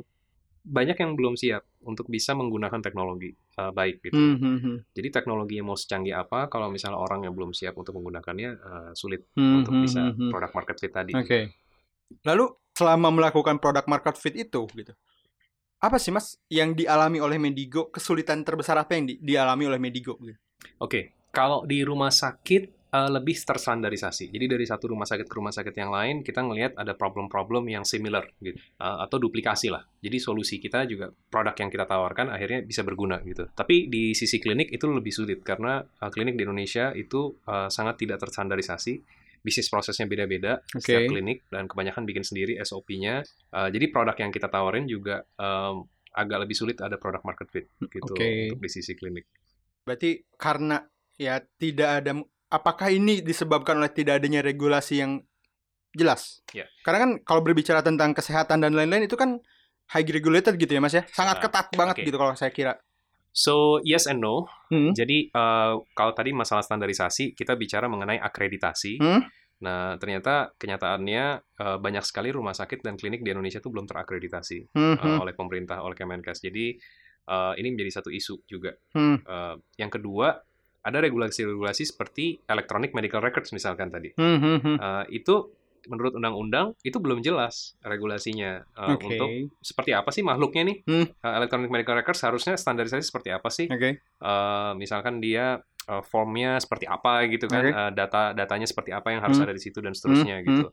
banyak 0.64 0.98
yang 0.98 1.16
belum 1.16 1.40
siap 1.40 1.64
untuk 1.84 2.08
bisa 2.08 2.36
menggunakan 2.36 2.84
teknologi 2.84 3.32
uh, 3.60 3.72
baik 3.72 4.04
gitu. 4.04 4.16
Hmm, 4.16 4.38
hmm, 4.38 4.58
hmm. 4.60 4.78
Jadi 4.92 5.08
teknologi 5.12 5.60
yang 5.60 5.68
mau 5.72 5.80
secanggih 5.80 6.16
apa, 6.16 6.48
kalau 6.52 6.68
misalnya 6.68 7.00
orang 7.00 7.24
yang 7.24 7.34
belum 7.34 7.56
siap 7.56 7.76
untuk 7.80 7.96
menggunakannya, 7.96 8.50
eh, 8.56 8.92
sulit 8.96 9.28
Hmm, 9.36 9.64
untuk 9.64 9.74
hmm, 9.76 9.84
bisa 9.84 10.02
hmm, 10.04 10.16
hmm. 10.16 10.30
product 10.32 10.54
market 10.56 10.78
fit 10.80 10.94
tadi. 10.94 11.12
Oke. 11.16 11.40
Lalu 12.28 12.46
selama 12.76 13.10
melakukan 13.12 13.58
product 13.58 13.88
market 13.88 14.16
fit 14.20 14.36
itu 14.36 14.68
gitu. 14.76 14.94
Apa 15.80 16.00
sih 16.00 16.12
Mas 16.12 16.40
yang 16.52 16.76
dialami 16.76 17.24
oleh 17.24 17.40
Medigo? 17.40 17.92
Kesulitan 17.92 18.44
terbesar 18.44 18.76
apa 18.80 18.96
yang 18.96 19.08
di- 19.08 19.20
dialami 19.20 19.68
oleh 19.68 19.80
Medigo 19.80 20.20
gitu? 20.24 20.40
Oke, 20.82 21.16
kalau 21.32 21.64
di 21.68 21.84
rumah 21.84 22.12
sakit 22.12 22.75
eh, 22.96 23.10
lebih 23.12 23.36
terstandarisasi. 23.36 24.32
Jadi 24.32 24.46
dari 24.48 24.64
satu 24.64 24.88
rumah 24.88 25.04
sakit 25.04 25.28
ke 25.28 25.36
rumah 25.36 25.52
sakit 25.52 25.76
yang 25.76 25.92
lain, 25.92 26.24
kita 26.24 26.40
ngelihat 26.40 26.80
ada 26.80 26.96
problem-problem 26.96 27.68
yang 27.68 27.84
similar 27.84 28.24
gitu, 28.40 28.56
Eh, 28.56 28.98
atau 29.04 29.18
duplikasi 29.20 29.68
lah. 29.68 29.84
Jadi 30.00 30.18
solusi 30.20 30.60
kita 30.64 30.88
juga 30.88 31.12
produk 31.12 31.56
yang 31.60 31.70
kita 31.72 31.86
tawarkan 31.88 32.32
akhirnya 32.32 32.64
bisa 32.64 32.84
berguna 32.88 33.20
gitu. 33.24 33.48
Tapi 33.52 33.92
di 33.92 34.16
sisi 34.16 34.40
klinik 34.40 34.72
itu 34.72 34.88
lebih 34.88 35.12
sulit 35.12 35.44
karena 35.44 35.84
eh, 35.84 36.12
klinik 36.12 36.40
di 36.40 36.44
Indonesia 36.48 36.96
itu 36.96 37.36
eh, 37.44 37.68
sangat 37.68 38.00
tidak 38.00 38.24
terstandarisasi. 38.24 39.04
Bisnis 39.46 39.70
prosesnya 39.70 40.10
beda-beda 40.10 40.58
setiap 40.74 41.06
Oke. 41.06 41.10
klinik 41.14 41.38
dan 41.54 41.70
kebanyakan 41.70 42.04
bikin 42.10 42.26
sendiri 42.26 42.58
SOP-nya. 42.66 43.22
Eh, 43.54 43.70
jadi 43.70 43.86
produk 43.94 44.18
yang 44.18 44.32
kita 44.34 44.50
tawarin 44.50 44.90
juga 44.90 45.22
em, 45.38 45.86
agak 46.16 46.48
lebih 46.48 46.56
sulit 46.56 46.80
ada 46.80 46.96
produk 46.96 47.22
market 47.28 47.48
fit 47.52 47.68
gitu 47.92 48.16
Oke. 48.16 48.50
untuk 48.50 48.64
di 48.64 48.70
sisi 48.72 48.96
klinik. 48.96 49.28
Berarti 49.86 50.24
karena 50.40 50.80
ya 51.20 51.38
tidak 51.60 51.90
ada 52.02 52.12
apakah 52.50 52.90
ini 52.90 53.22
disebabkan 53.22 53.78
oleh 53.80 53.92
tidak 53.92 54.22
adanya 54.22 54.42
regulasi 54.42 55.02
yang 55.02 55.22
jelas? 55.92 56.44
Ya. 56.52 56.68
Karena 56.84 57.00
kan 57.08 57.12
kalau 57.24 57.42
berbicara 57.42 57.80
tentang 57.82 58.12
kesehatan 58.12 58.62
dan 58.62 58.76
lain-lain 58.76 59.08
itu 59.08 59.16
kan 59.16 59.40
high 59.92 60.06
regulated 60.06 60.58
gitu 60.58 60.72
ya 60.72 60.82
Mas 60.82 60.94
ya. 60.94 61.04
Sangat 61.14 61.40
Ah, 61.40 61.42
ketat 61.46 61.68
banget 61.74 61.96
oke. 62.02 62.06
gitu 62.08 62.18
kalau 62.18 62.34
saya 62.36 62.52
kira. 62.52 62.76
So 63.36 63.84
yes 63.84 64.08
and 64.08 64.24
no. 64.24 64.48
Hmm. 64.72 64.96
Jadi 64.96 65.28
eh, 65.28 65.74
kalau 65.92 66.12
tadi 66.16 66.32
masalah 66.32 66.64
standarisasi 66.64 67.36
kita 67.36 67.56
bicara 67.56 67.86
mengenai 67.92 68.20
akreditasi. 68.20 69.00
Hmm. 69.00 69.28
Nah 69.60 69.96
ternyata 70.00 70.52
kenyataannya 70.56 71.24
eh, 71.44 71.78
banyak 71.80 72.04
sekali 72.08 72.32
rumah 72.32 72.56
sakit 72.56 72.80
dan 72.80 72.96
klinik 72.96 73.24
di 73.24 73.32
Indonesia 73.32 73.60
itu 73.60 73.68
belum 73.72 73.88
terakreditasi 73.88 74.72
Hmm, 74.76 74.96
eh, 74.96 75.04
hmm, 75.04 75.20
oleh 75.20 75.34
pemerintah 75.36 75.84
oleh 75.84 75.96
Kemenkes. 75.96 76.40
Jadi 76.40 76.76
eh, 77.28 77.54
ini 77.60 77.68
menjadi 77.76 78.00
satu 78.00 78.10
isu 78.12 78.48
juga. 78.48 78.72
hmm, 78.96 79.18
Eh, 79.28 79.56
yang 79.80 79.92
kedua 79.92 80.32
ada 80.86 81.02
regulasi-regulasi 81.02 81.84
seperti 81.90 82.38
electronic 82.46 82.94
medical 82.94 83.20
records 83.20 83.50
misalkan 83.50 83.90
tadi. 83.90 84.14
hmm, 84.14 84.38
hmm, 84.38 84.58
hmm. 84.62 84.76
Eh, 84.78 85.06
itu 85.18 85.50
menurut 85.86 86.18
undang-undang 86.18 86.74
itu 86.82 86.98
belum 86.98 87.22
jelas 87.22 87.78
regulasinya 87.82 88.66
eh, 88.66 88.94
Oke. 88.94 89.06
untuk 89.06 89.30
seperti 89.62 89.94
apa 89.94 90.10
sih 90.10 90.22
makhluknya 90.22 90.64
nih 90.66 90.78
Hmm. 90.86 91.06
Eh, 91.10 91.34
electronic 91.38 91.70
medical 91.70 91.94
records 91.94 92.22
harusnya 92.22 92.54
standarisasi 92.54 93.06
seperti 93.06 93.30
apa 93.30 93.50
sih 93.50 93.66
Oke. 93.66 94.02
Eh, 94.02 94.72
misalkan 94.78 95.18
dia 95.18 95.62
eh, 95.86 96.04
formnya 96.06 96.58
seperti 96.58 96.86
apa 96.86 97.26
gitu 97.30 97.46
kan 97.46 97.62
Oke. 97.62 97.70
Eh, 97.74 97.92
data 97.94 98.34
datanya 98.34 98.66
seperti 98.66 98.94
apa 98.94 99.14
yang 99.14 99.22
harus 99.22 99.38
Hmm. 99.38 99.46
ada 99.46 99.54
di 99.54 99.62
situ 99.62 99.78
dan 99.82 99.94
seterusnya 99.94 100.42
Hmm, 100.42 100.48
gitu 100.48 100.66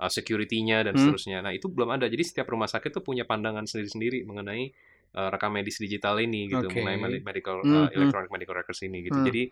Eh, 0.00 0.08
security-nya 0.08 0.80
dan 0.80 0.96
Hmm. 0.96 1.00
seterusnya 1.04 1.44
nah 1.44 1.52
itu 1.52 1.68
belum 1.68 1.92
ada 1.92 2.08
jadi 2.08 2.24
setiap 2.24 2.48
rumah 2.48 2.64
sakit 2.64 2.88
tuh 2.88 3.04
punya 3.04 3.28
pandangan 3.28 3.68
sendiri-sendiri 3.68 4.24
mengenai 4.24 4.72
eh, 5.10 5.28
rekam 5.28 5.50
medis 5.50 5.76
digital 5.76 6.16
ini 6.16 6.46
gitu 6.46 6.64
Oke. 6.64 6.76
mengenai 6.76 6.96
med- 6.96 7.24
medical 7.24 7.60
Hmm, 7.60 7.66
eh, 7.66 7.78
hmm. 7.84 7.96
electronic 7.96 8.30
medical 8.30 8.54
records 8.54 8.80
ini 8.80 8.98
gitu 9.02 9.16
Hmm. 9.16 9.26
jadi 9.26 9.42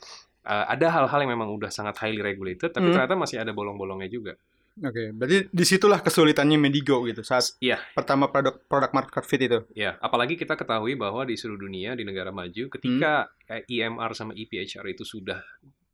eh, 0.45 0.65
ada 0.71 0.87
hal-hal 0.89 1.19
yang 1.21 1.33
memang 1.33 1.51
udah 1.51 1.69
sangat 1.69 1.99
highly 1.99 2.21
regulated 2.21 2.71
tapi 2.71 2.89
Hmm. 2.89 2.95
ternyata 2.95 3.15
masih 3.15 3.39
ada 3.39 3.51
bolong-bolongnya 3.51 4.09
juga 4.09 4.35
Oke, 4.79 5.11
berarti 5.11 5.51
di 5.51 5.65
situlah 5.67 5.99
kesulitannya 5.99 6.55
Medigo 6.55 7.03
gitu 7.03 7.27
saat 7.27 7.59
Iya. 7.59 7.83
pertama 7.93 8.31
produk 8.31 8.63
produk 8.63 8.95
market 8.95 9.27
fit 9.27 9.43
itu. 9.43 9.67
Ya, 9.75 9.99
apalagi 9.99 10.39
kita 10.39 10.55
ketahui 10.55 10.95
bahwa 10.95 11.27
di 11.27 11.35
seluruh 11.35 11.59
dunia 11.61 11.99
di 11.99 12.07
negara 12.07 12.31
maju 12.31 12.71
ketika 12.71 13.27
Hmm. 13.51 13.67
EMR 13.67 14.15
sama 14.15 14.39
EPHR 14.39 14.87
itu 14.87 15.03
sudah 15.03 15.43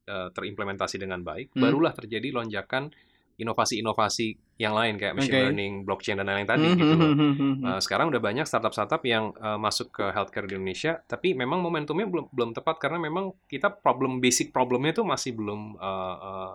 eh, 0.04 0.28
terimplementasi 0.30 1.00
dengan 1.00 1.24
baik, 1.24 1.56
Hmm. 1.56 1.64
barulah 1.64 1.96
terjadi 1.96 2.28
lonjakan 2.28 2.92
inovasi-inovasi 3.34 4.38
yang 4.56 4.72
lain 4.72 4.94
kayak 4.94 5.18
machine 5.18 5.34
Oke. 5.34 5.42
learning, 5.50 5.72
blockchain 5.82 6.14
dan 6.18 6.30
lain-lain 6.30 6.46
tadi 6.46 6.66
Hmm, 6.66 6.78
gitu 6.78 6.94
hmm, 6.94 7.02
loh. 7.02 7.10
hmm. 7.10 7.54
Uh, 7.66 7.80
sekarang 7.82 8.06
udah 8.08 8.22
banyak 8.22 8.46
startup-startup 8.46 9.02
yang 9.02 9.34
uh, 9.38 9.58
masuk 9.58 9.90
ke 9.90 10.04
healthcare 10.14 10.46
di 10.46 10.54
Indonesia, 10.54 11.02
tapi 11.04 11.34
memang 11.34 11.58
momentumnya 11.58 12.06
belum 12.06 12.30
belum 12.30 12.50
tepat 12.54 12.78
karena 12.78 13.02
memang 13.02 13.34
kita 13.50 13.74
problem 13.74 14.22
basic 14.22 14.54
problemnya 14.54 14.94
itu 14.94 15.02
masih 15.02 15.34
belum 15.34 15.74
uh, 15.74 16.16
uh, 16.16 16.54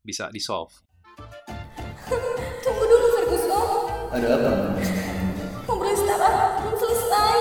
bisa 0.00 0.32
di 0.32 0.40
solve. 0.40 0.72
Tunggu 2.62 2.84
dulu 2.84 3.06
Ferguson, 3.12 3.66
Ada 4.16 4.26
apa? 4.32 4.50
ngobrol 5.66 5.92
startup 5.92 6.34
belum 6.62 6.74
selesai. 6.76 7.36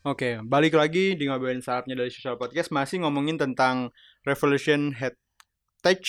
Oke, 0.00 0.40
balik 0.40 0.72
lagi 0.72 1.12
di 1.12 1.28
ngobrolin 1.28 1.60
startupnya 1.60 1.92
dari 1.92 2.08
Social 2.08 2.40
Podcast 2.40 2.72
masih 2.72 3.04
ngomongin 3.04 3.36
tentang 3.36 3.92
Revolution 4.24 4.96
Head 4.96 5.12
Tech 5.82 6.00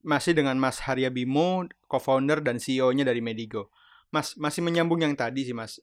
masih 0.00 0.32
dengan 0.32 0.56
Mas 0.56 0.80
Harya 0.80 1.12
Bimo, 1.12 1.68
co-founder 1.84 2.40
dan 2.40 2.56
CEO-nya 2.56 3.04
dari 3.04 3.20
Medigo. 3.20 3.68
Mas, 4.08 4.34
masih 4.40 4.64
menyambung 4.64 5.04
yang 5.04 5.12
tadi 5.12 5.44
sih, 5.44 5.54
Mas. 5.54 5.78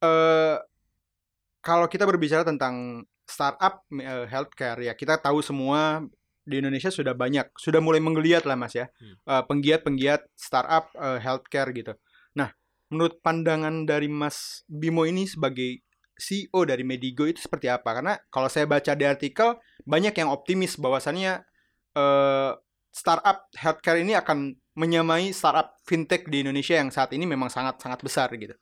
Eh 0.00 0.56
kalau 1.60 1.86
kita 1.92 2.08
berbicara 2.08 2.40
tentang 2.44 3.04
startup 3.28 3.84
eh, 3.92 4.26
healthcare 4.26 4.80
ya, 4.80 4.92
kita 4.96 5.20
tahu 5.20 5.44
semua 5.44 6.04
di 6.48 6.58
Indonesia 6.58 6.88
sudah 6.88 7.12
banyak, 7.12 7.52
sudah 7.54 7.78
mulai 7.84 8.00
menggeliat 8.00 8.48
lah, 8.48 8.56
Mas 8.56 8.72
ya. 8.72 8.88
Hmm. 8.96 9.16
Eh, 9.16 9.42
penggiat-penggiat 9.44 10.24
startup 10.34 10.88
eh, 10.96 11.20
healthcare 11.20 11.70
gitu. 11.76 11.92
Nah, 12.34 12.50
menurut 12.88 13.20
pandangan 13.20 13.84
dari 13.84 14.08
Mas 14.08 14.64
Bimo 14.66 15.04
ini 15.04 15.28
sebagai 15.28 15.84
CEO 16.20 16.68
dari 16.68 16.84
Medigo 16.84 17.24
itu 17.24 17.40
seperti 17.40 17.68
apa? 17.72 17.96
Karena 17.96 18.14
kalau 18.28 18.48
saya 18.52 18.68
baca 18.68 18.92
di 18.92 19.04
artikel 19.08 19.56
banyak 19.88 20.12
yang 20.16 20.28
optimis 20.28 20.76
bahwasannya 20.76 21.44
eh, 21.92 22.52
startup 22.90 23.46
healthcare 23.54 23.98
ini 23.98 24.14
akan 24.14 24.50
menyamai 24.74 25.30
startup 25.30 25.78
fintech 25.84 26.26
di 26.26 26.42
Indonesia 26.42 26.74
yang 26.74 26.90
saat 26.90 27.10
ini 27.12 27.24
memang 27.24 27.46
sangat 27.46 27.78
sangat 27.78 28.00
besar 28.00 28.30
gitu. 28.34 28.54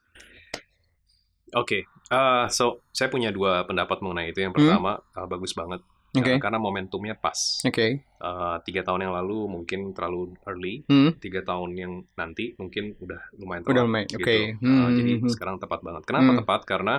Oke, 1.56 1.88
uh, 2.12 2.44
so 2.52 2.84
saya 2.92 3.08
punya 3.08 3.32
dua 3.32 3.64
pendapat 3.64 4.04
mengenai 4.04 4.28
itu. 4.28 4.44
Yang 4.44 4.52
Hmm. 4.52 4.60
pertama 4.68 4.92
uh, 5.16 5.24
bagus 5.24 5.56
banget 5.56 5.80
Oke. 6.12 6.36
uh, 6.36 6.36
karena 6.36 6.60
momentumnya 6.60 7.16
pas. 7.16 7.64
Oke. 7.64 8.04
Uh, 8.20 8.60
tiga 8.68 8.84
tahun 8.84 9.08
yang 9.08 9.14
lalu 9.16 9.48
mungkin 9.48 9.96
terlalu 9.96 10.36
early, 10.44 10.84
Hmm. 10.84 11.16
tiga 11.16 11.40
tahun 11.40 11.70
yang 11.72 11.92
nanti 12.20 12.52
mungkin 12.60 12.92
udah 13.00 13.32
lumayan 13.40 13.64
Udah 13.64 13.72
tepat. 13.72 13.84
lumayan, 13.88 14.06
gitu. 14.12 14.20
oke. 14.20 14.36
Uh, 14.36 14.60
Hmm, 14.60 14.88
jadi 14.92 15.12
hmm, 15.14 15.22
hmm. 15.24 15.32
sekarang 15.32 15.56
tepat 15.56 15.80
banget. 15.80 16.02
Kenapa 16.04 16.28
Hmm. 16.28 16.38
tepat? 16.44 16.60
Karena 16.68 16.94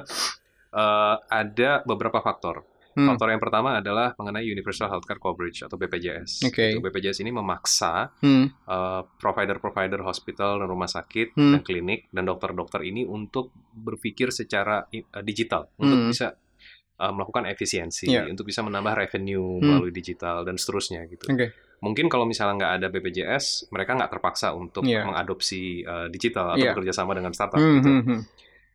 uh, 0.74 1.15
ada 1.29 1.69
beberapa 1.86 2.17
faktor. 2.17 2.65
Hmm. 3.00 3.08
Faktor 3.10 3.32
yang 3.32 3.39
pertama 3.39 3.79
adalah 3.79 4.12
mengenai 4.13 4.44
Universal 4.44 4.91
Healthcare 4.91 5.18
Coverage 5.18 5.63
atau 5.63 5.79
BPJS. 5.79 6.44
Oke. 6.44 6.75
Gitu. 6.75 6.84
BPJS 6.84 7.24
ini 7.24 7.32
memaksa 7.32 8.12
Hmm. 8.20 8.51
uh, 8.68 9.08
provider-provider 9.15 10.03
hospital 10.03 10.60
dan 10.60 10.68
rumah 10.68 10.86
sakit 10.86 11.32
Hmm. 11.34 11.56
dan 11.56 11.62
klinik 11.63 12.12
dan 12.12 12.27
dokter-dokter 12.27 12.84
ini 12.84 13.03
untuk 13.03 13.50
berpikir 13.72 14.29
secara 14.29 14.84
uh, 14.84 15.24
digital 15.24 15.72
untuk 15.75 15.98
Hmm. 15.98 16.12
bisa 16.12 16.36
uh, 17.00 17.15
melakukan 17.15 17.48
efisiensi, 17.48 18.12
Iya. 18.12 18.27
untuk 18.27 18.44
bisa 18.44 18.60
menambah 18.60 18.91
revenue 18.91 19.39
Hmm. 19.39 19.63
melalui 19.63 19.96
digital 19.96 20.44
dan 20.44 20.60
seterusnya 20.60 21.08
gitu. 21.08 21.32
Oke. 21.32 21.56
Mungkin 21.79 22.12
kalau 22.12 22.27
misalnya 22.27 22.60
nggak 22.60 22.74
ada 22.75 22.88
BPJS, 22.91 23.72
mereka 23.72 23.96
nggak 23.96 24.12
terpaksa 24.12 24.51
untuk 24.51 24.84
Iya. 24.84 25.08
mengadopsi 25.08 25.88
uh, 25.88 26.12
digital 26.12 26.51
atau 26.51 26.60
Iya. 26.60 26.75
bekerja 26.75 26.91
sama 26.91 27.15
dengan 27.15 27.32
startup 27.32 27.56
Hmm, 27.56 27.79
gitu. 27.79 27.89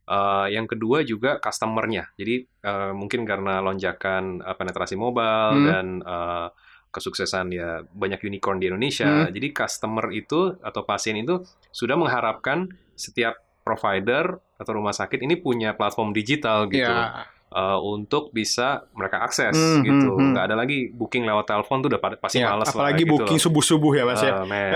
Hmm, 0.04 0.10
hmm. 0.10 0.36
Uh, 0.36 0.46
yang 0.48 0.64
kedua 0.64 1.00
juga 1.00 1.36
customer-nya. 1.38 2.12
Jadi 2.14 2.34
uh, 2.60 2.92
mungkin 2.92 3.24
karena 3.24 3.58
lonjakan 3.58 4.38
uh, 4.38 4.52
penetrasi 4.52 4.94
mobile 4.94 5.24
Hmm. 5.54 5.66
dan 5.66 5.86
uh, 6.00 6.48
kesuksesan 6.90 7.50
ya 7.50 7.82
banyak 7.84 8.22
unicorn 8.22 8.56
di 8.56 8.68
Indonesia. 8.68 9.26
Hmm. 9.26 9.30
Jadi 9.30 9.50
customer 9.50 10.08
itu 10.10 10.54
atau 10.58 10.82
pasien 10.82 11.16
itu 11.16 11.42
sudah 11.68 11.94
mengharapkan 11.94 12.68
setiap 12.94 13.34
provider 13.64 14.24
atau 14.54 14.72
rumah 14.72 14.92
sakit 14.92 15.18
ini 15.18 15.34
punya 15.34 15.72
platform 15.72 16.12
digital 16.12 16.68
gitu 16.68 16.86
Ya. 16.86 17.26
uh, 17.50 17.80
untuk 17.80 18.30
bisa 18.30 18.86
mereka 18.92 19.18
akses 19.20 19.50
Hmm, 19.50 19.82
gitu. 19.82 20.10
hmm, 20.10 20.20
hmm. 20.20 20.30
Nggak 20.30 20.44
ada 20.44 20.56
lagi 20.56 20.78
booking 20.88 21.24
lewat 21.24 21.48
telepon 21.48 21.80
tuh 21.80 21.88
udah 21.88 22.00
pasti 22.14 22.38
Ya, 22.38 22.52
males 22.52 22.68
lah. 22.68 22.74
apalagi 22.76 23.02
gitu 23.02 23.10
booking 23.10 23.38
loh. 23.40 23.44
subuh-subuh 23.48 23.92
ya, 23.92 24.04
Mas 24.04 24.20
ya. 24.20 24.32
Uh, 24.36 24.46
man. 24.46 24.70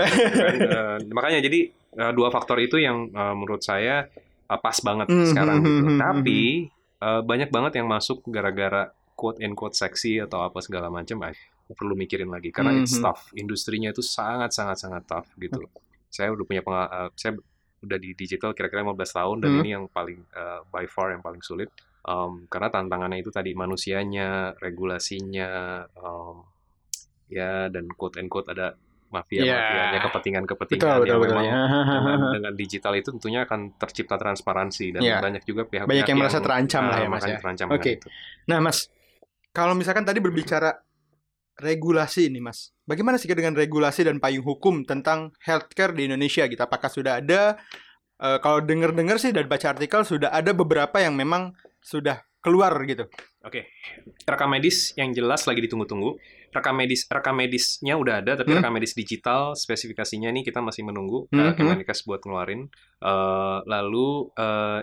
Uh, 0.59 0.97
makanya 1.13 1.39
jadi 1.39 1.59
uh, 1.95 2.11
dua 2.11 2.27
faktor 2.27 2.57
itu 2.57 2.75
yang 2.75 3.07
uh, 3.11 3.31
menurut 3.31 3.61
saya 3.61 4.09
uh, 4.49 4.59
pas 4.59 4.77
banget 4.81 5.07
Hmm, 5.07 5.25
sekarang 5.25 5.57
hmm, 5.61 5.65
gitu. 5.65 5.79
hmm, 5.79 5.87
hmm, 5.87 5.99
Tapi 6.01 6.39
uh, 6.99 7.21
banyak 7.21 7.49
banget 7.49 7.73
yang 7.79 7.87
masuk 7.87 8.25
gara-gara 8.27 8.89
quote 9.13 9.39
and 9.39 9.53
quote 9.53 9.75
seksi 9.75 10.19
atau 10.19 10.41
apa 10.43 10.59
segala 10.59 10.89
macam. 10.89 11.21
ah, 11.23 11.33
perlu 11.69 11.93
mikirin 11.93 12.33
lagi 12.33 12.49
karena 12.49 12.73
Hmm, 12.73 12.81
it's 12.81 12.97
hmm. 12.97 13.05
tough. 13.05 13.29
Industrinya 13.37 13.93
itu 13.93 14.01
sangat 14.01 14.49
sangat 14.51 14.81
sangat 14.81 15.05
tough 15.05 15.29
gitu. 15.37 15.61
Saya 16.09 16.33
udah 16.33 16.41
punya 16.43 16.65
pengal- 16.65 16.89
uh, 16.89 17.09
saya 17.13 17.37
udah 17.79 17.95
di 17.95 18.11
digital 18.11 18.51
kira-kira 18.51 18.81
15 18.81 19.13
tahun 19.13 19.37
dan 19.39 19.51
Hmm. 19.53 19.59
ini 19.61 19.69
yang 19.71 19.85
paling 19.87 20.19
uh, 20.33 20.65
by 20.67 20.89
far 20.89 21.13
yang 21.13 21.21
paling 21.21 21.39
sulit. 21.39 21.69
Um, 22.01 22.47
karena 22.49 22.73
tantangannya 22.73 23.21
itu 23.21 23.29
tadi 23.29 23.53
manusianya, 23.53 24.57
regulasinya, 24.57 25.83
um, 25.95 26.41
ya 27.29 27.69
dan 27.69 27.85
quote 27.93 28.17
and 28.17 28.27
quote 28.27 28.49
ada 28.49 28.73
mafia-mafianya, 29.09 29.97
Ya. 29.97 30.01
kepentingan-kepentingan 30.05 30.79
Betul, 30.79 30.93
yang 31.09 31.19
betul, 31.19 31.19
betul. 31.19 31.35
memang 31.35 31.45
ya. 31.45 31.53
dengan, 31.99 32.19
dengan 32.33 32.53
digital 32.53 32.93
itu 32.95 33.09
tentunya 33.13 33.39
akan 33.45 33.59
tercipta 33.75 34.15
transparansi 34.15 34.85
dan 34.95 35.01
Ya. 35.01 35.17
banyak 35.19 35.43
juga 35.43 35.65
pihak-pihak 35.65 35.89
Banyak 35.89 36.07
yang 36.07 36.19
merasa 36.21 36.39
terancam 36.39 36.83
lah 36.87 36.97
uh, 36.97 37.03
ya, 37.03 37.07
Mas 37.09 37.23
ya. 37.25 37.37
terancam 37.41 37.67
Oke. 37.73 37.91
itu. 37.97 38.07
Nah, 38.47 38.59
Mas, 38.61 38.87
kalau 39.49 39.73
misalkan 39.73 40.05
tadi 40.05 40.21
berbicara 40.21 40.77
regulasi 41.59 42.31
ini, 42.31 42.39
Mas. 42.39 42.71
Bagaimana 42.87 43.19
sih 43.19 43.27
dengan 43.27 43.53
regulasi 43.57 44.07
dan 44.07 44.17
payung 44.23 44.45
hukum 44.47 44.87
tentang 44.87 45.35
healthcare 45.43 45.91
di 45.91 46.07
Indonesia 46.07 46.47
gitu? 46.47 46.61
Apakah 46.61 46.87
sudah 46.87 47.19
ada 47.19 47.59
eh, 48.19 48.37
kalau 48.39 48.63
dengar-dengar 48.63 49.19
sih 49.19 49.35
dan 49.35 49.45
baca 49.45 49.75
artikel 49.75 50.01
sudah 50.07 50.31
ada 50.31 50.55
beberapa 50.55 50.97
yang 51.03 51.19
memang 51.19 51.51
sudah 51.83 52.23
keluar 52.39 52.71
gitu. 52.87 53.05
Oke, 53.43 53.67
rekam 54.23 54.51
medis 54.51 54.95
yang 54.95 55.11
jelas 55.11 55.43
lagi 55.47 55.59
ditunggu-tunggu. 55.63 56.15
Rekam 56.49 56.73
medis, 56.75 57.05
rekam 57.05 57.35
medisnya 57.37 57.93
udah 57.99 58.23
ada, 58.25 58.33
tapi 58.39 58.55
Hmm. 58.55 58.63
rekam 58.63 58.73
medis 58.73 58.95
digital 58.95 59.53
spesifikasinya 59.53 60.31
nih 60.33 60.47
kita 60.47 60.63
masih 60.63 60.81
menunggu 60.87 61.29
Hmm, 61.29 61.39
uh, 61.39 61.53
Kemenkes 61.53 62.07
buat 62.07 62.23
ngeluarin. 62.25 62.71
Uh, 63.03 63.61
lalu 63.69 64.31
uh, 64.39 64.81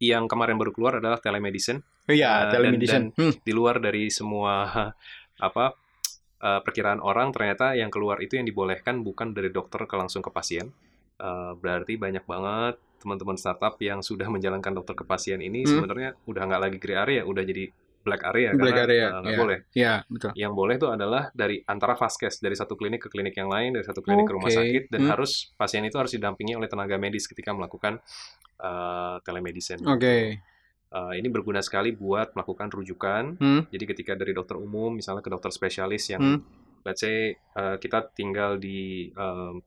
yang 0.00 0.26
kemarin 0.26 0.56
baru 0.56 0.72
keluar 0.74 0.98
adalah 0.98 1.20
telemedicine. 1.20 1.82
Oh 2.08 2.14
iya, 2.14 2.48
Eh, 2.48 2.56
telemedicine. 2.56 3.12
Hmm, 3.14 3.32
Di 3.42 3.52
luar 3.52 3.78
dari 3.80 4.08
semua 4.08 4.64
apa 5.38 5.64
uh, 6.40 6.60
perkiraan 6.62 7.00
orang, 7.02 7.30
ternyata 7.34 7.74
yang 7.74 7.90
keluar 7.90 8.20
itu 8.22 8.36
yang 8.38 8.46
dibolehkan 8.46 9.02
bukan 9.02 9.32
dari 9.34 9.50
dokter 9.50 9.84
ke 9.84 9.94
langsung 9.98 10.22
ke 10.22 10.30
pasien. 10.30 10.70
Uh, 11.14 11.54
berarti 11.54 11.94
banyak 11.94 12.26
banget 12.26 12.74
teman-teman 13.04 13.36
startup 13.36 13.76
yang 13.84 14.00
sudah 14.00 14.26
menjalankan 14.32 14.72
dokter 14.72 14.96
ke 14.96 15.04
pasien 15.04 15.44
ini 15.44 15.68
Hmm. 15.68 15.84
sebenarnya 15.84 16.16
udah 16.24 16.42
nggak 16.48 16.62
lagi 16.64 16.78
gray 16.80 16.96
area, 16.96 17.22
udah 17.28 17.44
jadi 17.44 17.68
black 18.04 18.20
area 18.20 18.52
Black 18.52 18.76
karena 18.76 18.84
area, 18.84 19.04
uh, 19.08 19.20
nggak 19.24 19.32
iya. 19.32 19.40
boleh. 19.40 19.58
Iya, 19.72 19.94
betul. 20.12 20.30
Yang 20.36 20.52
boleh 20.52 20.74
itu 20.76 20.88
adalah 20.92 21.22
dari 21.32 21.56
antara 21.64 21.96
vaskes 21.96 22.36
dari 22.36 22.52
satu 22.52 22.76
klinik 22.76 23.00
ke 23.00 23.08
klinik 23.08 23.32
yang 23.32 23.48
lain, 23.48 23.72
dari 23.72 23.84
satu 23.84 24.04
klinik 24.04 24.28
ke 24.28 24.32
rumah 24.36 24.52
sakit 24.52 24.92
dan 24.92 25.00
Hmm. 25.04 25.10
harus 25.16 25.52
pasien 25.56 25.80
itu 25.84 25.96
harus 25.96 26.12
didampingi 26.12 26.52
oleh 26.52 26.68
tenaga 26.68 27.00
medis 27.00 27.24
ketika 27.24 27.56
melakukan 27.56 28.00
uh, 28.60 29.20
telemedicine. 29.24 29.80
Oke. 29.88 30.40
Uh, 30.94 31.10
ini 31.16 31.26
berguna 31.26 31.58
sekali 31.64 31.90
buat 31.96 32.36
melakukan 32.36 32.70
rujukan. 32.70 33.24
Hmm. 33.40 33.62
Jadi 33.72 33.84
ketika 33.88 34.12
dari 34.14 34.30
dokter 34.30 34.60
umum, 34.60 34.94
misalnya 34.94 35.24
ke 35.24 35.30
dokter 35.32 35.50
spesialis 35.50 36.06
yang, 36.12 36.20
Hmm. 36.22 36.38
let's 36.84 37.00
say 37.00 37.32
uh, 37.56 37.80
kita 37.80 38.12
tinggal 38.12 38.60
di 38.60 39.08
um, 39.16 39.58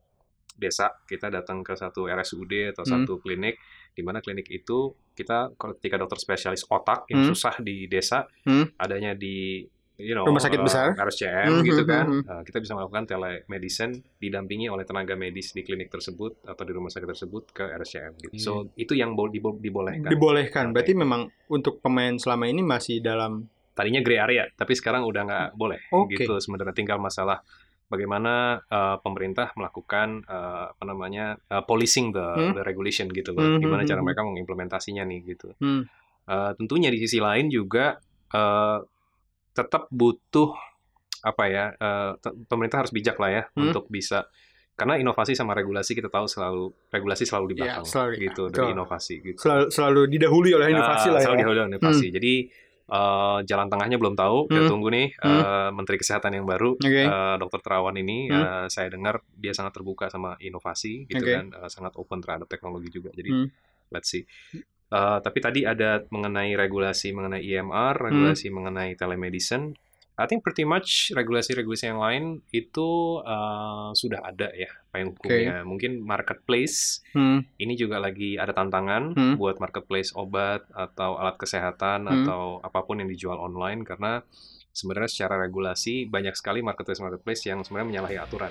desa, 0.57 0.89
kita 1.01 1.29
datang 1.29 1.61
ke 1.61 1.71
satu 1.71 2.05
RSUD 2.05 2.73
atau 2.73 2.81
Hmm. 2.81 2.91
satu 2.99 3.17
klinik, 3.17 3.55
di 3.89 4.01
mana 4.01 4.19
klinik 4.19 4.45
itu 4.47 4.77
kita 5.11 5.53
ketika 5.53 5.95
dokter 5.95 6.17
spesialis 6.17 6.65
otak 6.65 7.05
yang 7.07 7.21
Hmm. 7.21 7.29
susah 7.31 7.55
di 7.59 7.85
desa, 7.85 8.25
Hmm. 8.43 8.73
adanya 8.75 9.13
di 9.13 9.63
you 9.97 10.13
know, 10.13 10.21
Rumah 10.23 10.37
sakit 10.39 10.61
uh, 10.61 10.63
besar. 10.63 10.87
RSCM 10.93 11.49
Hmm, 11.51 11.63
gitu 11.63 11.81
hmm, 11.81 11.89
kan, 11.89 12.05
hmm, 12.05 12.21
uh, 12.23 12.41
kita 12.45 12.61
bisa 12.61 12.77
melakukan 12.77 13.09
telemedicine 13.09 13.97
didampingi 14.15 14.69
oleh 14.69 14.85
tenaga 14.85 15.13
medis 15.15 15.49
di 15.49 15.61
klinik 15.61 15.89
tersebut 15.89 16.37
atau 16.43 16.61
di 16.61 16.69
rumah 16.69 16.85
sakit 16.87 17.09
tersebut 17.09 17.49
ke 17.49 17.65
RSCM 17.65 18.13
gitu. 18.19 18.33
So 18.37 18.51
itu 18.75 18.93
yang 18.93 19.17
bo- 19.17 19.25
dibo- 19.25 19.57
dibolehkan. 19.57 20.05
Dibolehkan. 20.05 20.65
Oke. 20.67 20.73
Berarti 20.75 20.93
memang 20.93 21.21
untuk 21.47 21.81
pemain 21.81 22.13
selama 22.13 22.45
ini 22.45 22.61
masih 22.61 23.01
dalam 23.01 23.49
tadinya 23.73 23.97
gray 23.99 24.17
area, 24.17 24.45
tapi 24.53 24.73
sekarang 24.73 25.01
udah 25.01 25.21
nggak 25.23 25.47
boleh 25.55 25.81
Oke. 25.89 26.13
gitu 26.15 26.37
sebenarnya 26.37 26.73
tinggal 26.73 26.97
masalah 26.97 27.41
bagaimana 27.87 28.59
uh, 28.61 28.99
pemerintah 28.99 29.51
melakukan 29.53 30.21
uh, 30.23 30.71
apa 30.71 30.83
namanya 30.83 31.39
uh, 31.47 31.63
policing 31.63 32.11
the, 32.11 32.27
Hmm. 32.27 32.53
the 32.53 32.61
regulation 32.61 33.07
gitu 33.07 33.31
loh, 33.31 33.43
Hmm, 33.43 33.59
gimana 33.59 33.81
hmm, 33.81 33.89
cara 33.89 33.99
hmm. 33.99 34.05
mereka 34.05 34.21
mengimplementasinya 34.23 35.03
nih 35.03 35.19
gitu. 35.25 35.55
Hmm. 35.57 35.87
Uh, 36.23 36.51
tentunya 36.53 36.91
di 36.91 36.99
sisi 36.99 37.17
lain 37.17 37.47
juga 37.47 37.95
uh, 38.31 38.83
tetap 39.51 39.87
butuh 39.89 40.51
apa 41.19 41.43
ya, 41.47 41.65
uh, 41.73 42.13
pemerintah 42.45 42.83
harus 42.83 42.91
bijak 42.91 43.17
lah 43.17 43.31
ya 43.31 43.43
Hmm. 43.49 43.67
untuk 43.67 43.87
bisa 43.87 44.27
karena 44.77 44.93
inovasi 44.95 45.33
sama 45.33 45.57
regulasi 45.57 45.91
kita 45.91 46.05
tahu 46.05 46.29
selalu 46.29 46.69
regulasi 46.93 47.25
selalu 47.25 47.49
di 47.49 47.55
Iya, 47.57 47.81
belakang 47.81 47.85
selalu 47.87 48.11
di- 48.13 48.19
gitu 48.21 48.43
betul. 48.45 48.53
dari 48.53 48.67
inovasi 48.71 49.13
gitu. 49.25 49.37
selalu 49.41 49.65
selalu 49.67 50.01
didahului 50.05 50.51
oleh 50.53 50.67
inovasi 50.69 51.07
Ah, 51.07 51.13
lah 51.17 51.21
selalu 51.23 51.33
ya. 51.33 51.41
dihadang 51.41 51.67
inovasi. 51.73 52.07
Jadi 52.13 52.33
Eh, 52.87 53.39
jalan 53.43 53.67
tengahnya 53.67 53.99
belum 53.99 54.15
tahu. 54.15 54.47
Kita 54.47 54.63
Hmm. 54.63 54.71
tunggu 54.71 54.87
nih 54.87 55.07
Hmm. 55.19 55.41
eh, 55.43 55.69
Menteri 55.75 55.99
Kesehatan 55.99 56.31
yang 56.39 56.47
baru, 56.47 56.79
Oke. 56.79 57.03
eh, 57.03 57.35
Dr. 57.35 57.59
Terawan 57.59 57.99
ini. 57.99 58.31
Hmm. 58.31 58.39
eh, 58.39 58.65
saya 58.71 58.87
dengar 58.87 59.19
dia 59.27 59.51
sangat 59.51 59.75
terbuka 59.75 60.07
sama 60.07 60.39
inovasi, 60.39 61.03
gitu 61.05 61.19
Oke. 61.19 61.35
kan, 61.35 61.45
eh, 61.51 61.67
sangat 61.67 61.99
open 61.99 62.23
terhadap 62.23 62.47
teknologi 62.47 62.87
juga. 62.87 63.11
Jadi 63.11 63.27
Hmm. 63.27 63.47
let's 63.91 64.07
see. 64.07 64.23
Eh, 64.87 65.19
tapi 65.19 65.39
tadi 65.43 65.67
ada 65.67 65.99
mengenai 66.07 66.55
regulasi 66.55 67.11
mengenai 67.11 67.43
IMR, 67.43 68.07
regulasi 68.07 68.47
mengenai 68.47 68.95
telemedicine. 68.95 69.75
I 70.17 70.25
think 70.25 70.41
pretty 70.41 70.65
much 70.65 71.13
regulasi-regulasi 71.13 71.93
yang 71.93 72.01
lain 72.01 72.23
itu 72.49 72.89
eh, 73.21 73.89
sudah 73.93 74.25
ada 74.25 74.49
ya 74.49 74.65
payung 74.89 75.13
hukumnya. 75.13 75.61
Mungkin 75.61 76.01
marketplace 76.01 77.05
Hmm. 77.13 77.45
ini 77.61 77.77
juga 77.77 78.01
lagi 78.01 78.33
ada 78.33 78.49
tantangan 78.49 79.13
Hmm. 79.13 79.35
buat 79.37 79.61
marketplace 79.61 80.17
obat 80.17 80.65
atau 80.73 81.21
alat 81.21 81.37
kesehatan 81.37 82.09
Hmm. 82.09 82.25
atau 82.25 82.41
apa 82.65 82.81
pun 82.81 82.97
yang 82.97 83.05
dijual 83.05 83.37
online 83.37 83.85
karena 83.85 84.25
sebenarnya 84.73 85.09
secara 85.09 85.37
regulasi 85.37 86.09
banyak 86.09 86.33
sekali 86.33 86.65
marketplace-marketplace 86.65 87.45
yang 87.45 87.61
sebenarnya 87.61 88.01
menyalahi 88.01 88.17
aturan. 88.17 88.49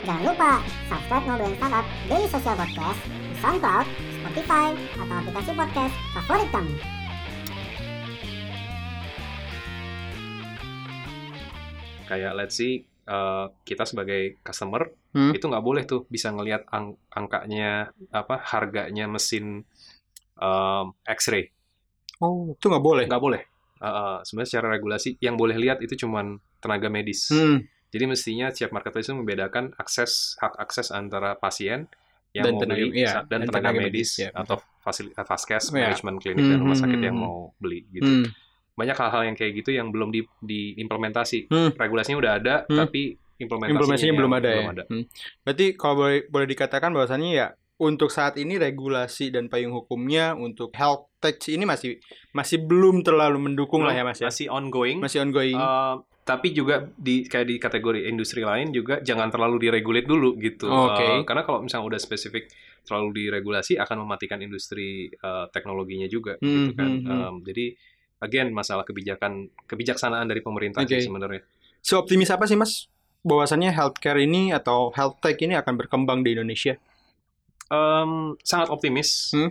Jangan 0.00 0.22
lupa 0.22 0.62
subscribe 0.88 1.24
Ngobrolin 1.28 1.56
Startup 1.58 1.86
Daily 2.08 2.28
Social 2.30 2.56
Podcast 2.56 3.00
di 3.04 3.36
SoundCloud, 3.36 3.86
Spotify, 4.22 4.66
atau 4.96 5.14
aplikasi 5.18 5.50
podcast 5.52 5.94
favorit 6.14 6.48
kamu. 6.48 6.74
Kayak 12.06 12.32
let's 12.34 12.54
see 12.54 12.74
uh, 13.04 13.50
kita 13.62 13.82
sebagai 13.82 14.38
customer 14.40 14.86
Hmm. 15.10 15.32
itu 15.32 15.42
nggak 15.42 15.64
boleh 15.64 15.82
tuh 15.82 16.04
bisa 16.06 16.28
ngelihat 16.28 16.68
ang- 16.68 17.00
angkanya 17.08 17.88
apa 18.10 18.36
harganya 18.36 19.08
mesin 19.08 19.64
um, 20.36 20.92
X-ray 21.02 21.48
Oh, 22.16 22.52
itu 22.52 22.66
nggak 22.66 22.80
boleh. 22.80 23.04
nggak 23.04 23.20
boleh. 23.22 23.42
Uh, 23.76 24.20
sebenarnya 24.22 24.50
secara 24.50 24.68
regulasi 24.70 25.16
yang 25.18 25.36
boleh 25.36 25.52
lihat 25.54 25.80
itu 25.80 25.96
cuman 25.98 26.36
tenaga 26.58 26.88
medis. 26.88 27.28
Hmm. 27.28 27.60
Jadi 27.88 28.04
mestinya 28.06 28.48
setiap 28.48 28.72
marketplace 28.72 29.04
itu 29.06 29.14
membedakan 29.14 29.72
akses 29.74 30.36
hak 30.36 30.56
akses 30.58 30.88
antara 30.90 31.32
pasien 31.34 31.84
yang 32.32 32.44
Dan 32.44 32.52
mau 32.52 32.60
tenaga- 32.60 32.84
beli 32.84 33.00
iya, 33.00 33.12
dan, 33.22 33.40
dan 33.40 33.40
tenaga, 33.42 33.56
tenaga 33.68 33.78
medis, 33.78 34.10
medis, 34.10 34.10
ya, 34.18 34.28
atau 34.32 34.56
fasilitas 34.78 35.24
vaskes, 35.24 35.64
Iya. 35.66 35.72
manajemen 35.88 36.16
klinik 36.18 36.44
dan 36.46 36.58
rumah 36.58 36.72
Hmm, 36.72 36.84
sakit 36.84 36.98
hmm, 36.98 37.06
yang 37.08 37.16
hmm. 37.16 37.24
mau 37.24 37.36
beli 37.56 37.80
gitu. 37.90 38.04
Hmm. 38.06 38.26
Banyak 38.76 38.96
hal-hal 38.96 39.22
yang 39.24 39.36
kayak 39.36 39.52
gitu 39.56 39.70
yang 39.72 39.88
belum 39.88 40.12
di, 40.12 40.20
diimplementasi. 40.40 41.48
Hmm. 41.48 41.70
Regulasinya 41.74 42.18
udah 42.20 42.32
ada 42.36 42.54
Hmm. 42.68 42.78
tapi 42.78 43.16
implementasinya, 43.36 43.72
Implementasinya 43.76 44.14
belum 44.14 44.32
ada 44.32 44.48
ya. 44.48 44.54
belum 44.56 44.72
ada. 44.72 44.84
Hmm. 44.88 45.04
Berarti 45.42 45.66
kalau 45.74 45.94
boleh 45.98 46.18
boleh 46.28 46.46
dikatakan 46.46 46.90
bahwasannya 46.92 47.30
ya 47.32 47.46
untuk 47.76 48.08
saat 48.08 48.40
ini 48.40 48.56
regulasi 48.56 49.28
dan 49.28 49.52
payung 49.52 49.76
hukumnya 49.76 50.32
untuk 50.32 50.72
health 50.72 51.12
tech 51.20 51.36
ini 51.44 51.68
masih 51.68 52.00
masih 52.32 52.64
belum 52.64 53.04
terlalu 53.04 53.36
mendukung 53.36 53.84
lah 53.84 53.92
ya 53.92 54.04
Mas 54.04 54.20
ya. 54.20 54.32
Masih 54.32 54.48
ongoing. 54.48 54.96
Masih 54.96 55.20
ongoing. 55.20 55.56
Uh, 55.56 56.00
tapi 56.26 56.50
juga 56.50 56.88
di 56.96 57.22
kayak 57.22 57.46
di 57.46 57.56
kategori 57.60 58.08
industri 58.08 58.42
lain 58.42 58.72
juga 58.72 58.98
jangan 59.04 59.28
terlalu 59.28 59.68
diregulate 59.68 60.08
dulu 60.08 60.40
gitu. 60.40 60.66
Oke. 60.66 61.04
Uh, 61.04 61.22
karena 61.28 61.44
kalau 61.44 61.60
misalnya 61.60 61.86
udah 61.92 62.00
spesifik 62.00 62.48
terlalu 62.82 63.28
diregulasi 63.28 63.76
akan 63.76 64.08
mematikan 64.08 64.40
industri 64.40 65.12
uh, 65.20 65.44
teknologinya 65.52 66.08
juga 66.08 66.40
Hmm, 66.40 66.48
gitu 66.48 66.72
kan. 66.74 66.90
Um, 67.04 67.34
jadi 67.44 67.76
again 68.22 68.52
masalah 68.52 68.82
kebijakan 68.82 69.52
kebijaksanaan 69.68 70.26
dari 70.28 70.40
pemerintah 70.40 70.84
sih 70.86 71.06
sebenarnya. 71.06 71.44
Seoptimis 71.82 72.30
apa 72.32 72.44
sih 72.48 72.58
Mas 72.58 72.88
bahwasannya 73.26 73.74
healthcare 73.74 74.22
ini 74.22 74.54
atau 74.54 74.94
health 74.94 75.18
tech 75.22 75.38
ini 75.42 75.58
akan 75.58 75.74
berkembang 75.76 76.22
di 76.22 76.34
Indonesia? 76.38 76.78
Um, 77.68 78.38
sangat 78.42 78.70
optimis. 78.70 79.34
Hmm. 79.34 79.50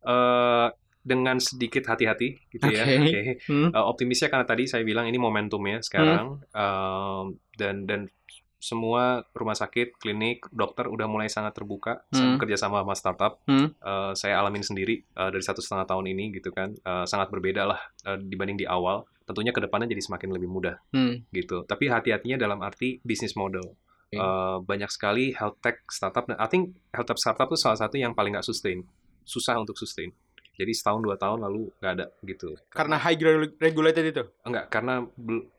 Uh, 0.00 0.72
dengan 1.00 1.40
sedikit 1.40 1.88
hati-hati 1.88 2.36
gitu 2.52 2.68
ya. 2.68 2.84
Oke. 2.84 2.96
Oke. 3.00 3.22
Hmm. 3.48 3.68
Uh, 3.72 3.84
optimisnya 3.88 4.28
karena 4.28 4.44
tadi 4.44 4.68
saya 4.68 4.84
bilang 4.84 5.08
ini 5.08 5.16
momentumnya 5.16 5.80
sekarang 5.80 6.44
Um, 6.52 7.40
dan 7.56 7.88
dan 7.88 8.12
semua 8.60 9.24
rumah 9.32 9.56
sakit, 9.56 9.96
klinik, 9.96 10.44
dokter 10.52 10.84
udah 10.84 11.08
mulai 11.08 11.26
sangat 11.26 11.56
terbuka 11.56 12.04
Hmm. 12.12 12.36
bekerja 12.36 12.60
sama 12.60 12.84
sama 12.84 12.92
startup. 12.92 13.32
Hmm. 13.48 13.72
Uh, 13.80 14.12
saya 14.12 14.36
alamin 14.36 14.60
sendiri 14.60 15.00
uh, 15.16 15.32
dari 15.32 15.40
satu 15.40 15.58
setengah 15.58 15.88
tahun 15.88 16.12
ini 16.12 16.36
gitu 16.36 16.52
kan 16.52 16.76
Uh, 16.84 17.08
sangat 17.08 17.32
berbeda 17.32 17.64
lah 17.64 17.80
uh, 18.04 18.20
dibanding 18.20 18.60
di 18.60 18.68
awal. 18.68 19.08
Tentunya 19.24 19.50
ke 19.50 19.58
depannya 19.58 19.88
jadi 19.88 20.04
semakin 20.04 20.28
lebih 20.30 20.46
mudah 20.46 20.76
Hmm. 20.92 21.24
gitu. 21.32 21.64
Tapi 21.64 21.88
hati-hatinya 21.88 22.36
dalam 22.36 22.60
arti 22.60 23.00
bisnis 23.00 23.32
model. 23.34 23.74
Uh, 24.10 24.58
banyak 24.60 24.90
sekali 24.90 25.30
health 25.30 25.62
tech 25.62 25.86
startup 25.86 26.26
dan 26.26 26.34
I 26.36 26.50
think 26.50 26.74
health 26.90 27.06
tech 27.06 27.16
startup 27.16 27.46
itu 27.46 27.54
salah 27.56 27.78
satu 27.78 27.94
yang 27.94 28.10
paling 28.10 28.34
nggak 28.34 28.42
sustain, 28.42 28.82
susah 29.22 29.54
untuk 29.54 29.78
sustain. 29.78 30.10
Jadi 30.58 30.74
setahun 30.74 30.98
dua 30.98 31.14
tahun 31.14 31.40
lalu 31.40 31.70
nggak 31.78 31.92
ada 31.94 32.10
gitu. 32.26 32.58
Karena 32.68 32.98
high 32.98 33.14
regu- 33.14 33.54
regulated 33.56 34.10
itu. 34.10 34.26
Enggak, 34.42 34.66
karena 34.66 35.06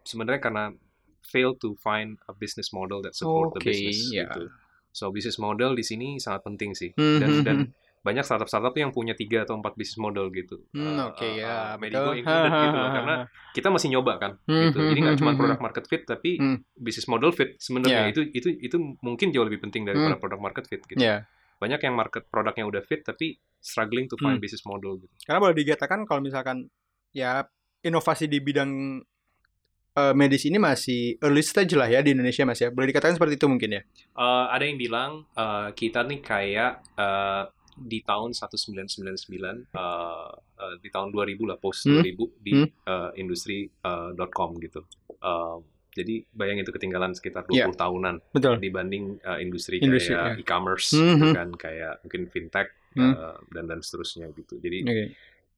sebenarnya 0.04 0.42
karena 0.44 0.64
fail 1.24 1.54
to 1.54 1.78
find 1.78 2.18
a 2.26 2.34
business 2.34 2.70
model 2.70 3.00
that 3.00 3.14
support 3.14 3.54
the 3.54 3.62
Oke, 3.62 3.68
business 3.68 4.10
ya. 4.10 4.26
gitu. 4.26 4.50
So 4.92 5.08
business 5.10 5.38
model 5.38 5.72
di 5.74 5.82
sini 5.82 6.18
sangat 6.18 6.44
penting 6.44 6.74
sih. 6.74 6.92
Hmm, 6.94 7.18
Dan 7.18 7.30
hmm, 7.32 7.44
dan 7.44 7.58
hmm. 7.64 7.70
banyak 8.02 8.26
startup-startup 8.26 8.74
yang 8.74 8.90
punya 8.90 9.14
tiga 9.14 9.46
atau 9.46 9.56
empat 9.56 9.78
business 9.78 9.96
model 9.98 10.28
gitu. 10.30 10.58
Hmm, 10.74 10.98
Uh, 10.98 11.14
oke 11.14 11.22
uh, 11.22 11.32
ya, 11.32 11.48
uh, 11.48 11.74
Medigo 11.78 12.02
betul. 12.02 12.20
included 12.20 12.52
gitu 12.52 12.76
loh. 12.76 12.90
Karena 12.92 13.16
kita 13.56 13.68
masih 13.70 13.88
nyoba 13.90 14.14
kan 14.18 14.32
Hmm, 14.44 14.62
gitu. 14.68 14.78
Jadi 14.84 15.00
nggak 15.00 15.18
cuma 15.18 15.32
product 15.34 15.62
market 15.62 15.86
fit 15.86 16.04
tapi 16.04 16.32
Hmm. 16.36 16.58
business 16.74 17.08
model 17.08 17.32
fit 17.32 17.56
sebenarnya 17.56 18.04
Ya. 18.04 18.12
itu 18.12 18.22
itu 18.28 18.50
itu 18.58 18.76
mungkin 19.00 19.30
jauh 19.30 19.46
lebih 19.46 19.62
penting 19.62 19.86
daripada 19.86 20.18
Hmm. 20.18 20.22
product 20.22 20.42
market 20.42 20.66
fit 20.66 20.82
gitu. 20.84 21.00
Ya. 21.00 21.24
Banyak 21.58 21.80
yang 21.80 21.94
market 21.94 22.26
produknya 22.28 22.66
udah 22.66 22.82
fit 22.82 23.06
tapi 23.06 23.38
struggling 23.62 24.10
to 24.10 24.18
find 24.18 24.36
Hmm. 24.36 24.44
business 24.44 24.66
model 24.66 24.98
gitu. 24.98 25.14
Karena 25.24 25.40
boleh 25.40 25.56
dikatakan 25.56 26.04
kalau 26.04 26.20
misalkan 26.20 26.68
ya 27.14 27.46
inovasi 27.80 28.26
di 28.26 28.42
bidang 28.42 28.98
eh, 29.94 30.14
medis 30.14 30.44
ini 30.44 30.58
masih 30.58 31.20
early 31.20 31.42
stage 31.42 31.74
lah 31.74 31.86
ya 31.86 32.00
di 32.00 32.12
Indonesia 32.12 32.44
Mas 32.44 32.60
ya. 32.60 32.70
Boleh 32.70 32.90
dikatakan 32.90 33.16
seperti 33.16 33.36
itu 33.36 33.48
mungkin 33.48 33.70
ya. 33.72 33.82
Eh, 34.16 34.46
ada 34.50 34.64
yang 34.64 34.76
bilang 34.76 35.12
eh, 35.32 35.70
kita 35.72 36.04
nih 36.04 36.20
kayak 36.20 36.72
eh, 36.96 37.44
di 37.72 38.00
tahun 38.02 38.32
1999 38.32 39.32
eh, 39.32 40.32
eh, 40.58 40.76
di 40.78 40.90
tahun 40.90 41.10
2000 41.10 41.44
lah 41.46 41.58
post 41.58 41.86
Hmm. 41.86 42.00
2000 42.00 42.28
di 42.38 42.52
Hmm. 42.54 42.68
eh, 42.68 43.10
industri 43.18 43.66
eh, 43.66 44.10
.com 44.30 44.56
gitu. 44.58 44.84
Eh, 45.12 45.58
jadi 45.92 46.24
bayangin 46.32 46.64
itu 46.64 46.72
ketinggalan 46.72 47.12
sekitar 47.12 47.44
20 47.44 47.58
Iya. 47.58 47.76
tahunan 47.76 48.16
Betul. 48.32 48.56
dibanding 48.60 49.20
eh, 49.20 49.40
industri, 49.40 49.80
Industri, 49.80 50.16
kayak 50.16 50.28
ya. 50.30 50.40
e-commerce 50.40 50.96
Hmm, 50.96 51.16
gitu 51.16 51.26
hmm. 51.26 51.36
kan 51.36 51.50
kayak 51.54 51.94
mungkin 52.02 52.22
fintech 52.28 52.70
Hmm. 52.92 53.12
eh, 53.12 53.36
dan 53.50 53.64
dan 53.66 53.80
seterusnya 53.80 54.32
gitu. 54.32 54.56
Jadi 54.58 54.80
Oke. 54.84 55.06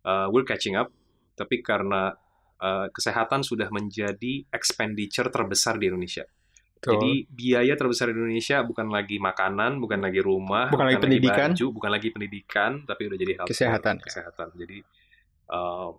uh, 0.05 0.29
we're 0.29 0.43
catching 0.43 0.73
up, 0.73 0.93
tapi 1.33 1.61
karena 1.61 2.13
uh, 2.59 2.87
kesehatan 2.89 3.41
sudah 3.41 3.69
menjadi 3.69 4.45
expenditure 4.49 5.27
terbesar 5.27 5.77
di 5.77 5.87
Indonesia. 5.87 6.27
Betul. 6.75 6.99
Jadi 6.99 7.11
biaya 7.27 7.73
terbesar 7.73 8.11
di 8.11 8.17
Indonesia 8.17 8.59
bukan 8.59 8.91
lagi 8.91 9.15
makanan, 9.15 9.79
bukan 9.79 10.03
lagi 10.03 10.19
rumah, 10.19 10.67
Bukan 10.67 10.83
lagi 10.83 10.99
pendidikan. 10.99 11.55
baju, 11.55 11.65
bukan 11.71 11.89
lagi 11.89 12.09
pendidikan, 12.11 12.71
tapi 12.83 13.01
udah 13.07 13.17
jadi 13.17 13.33
health 13.39 13.49
Kesehatan. 13.49 13.95
Kesehatan. 14.03 14.47
Jadi 14.53 14.77
uh, 15.47 15.95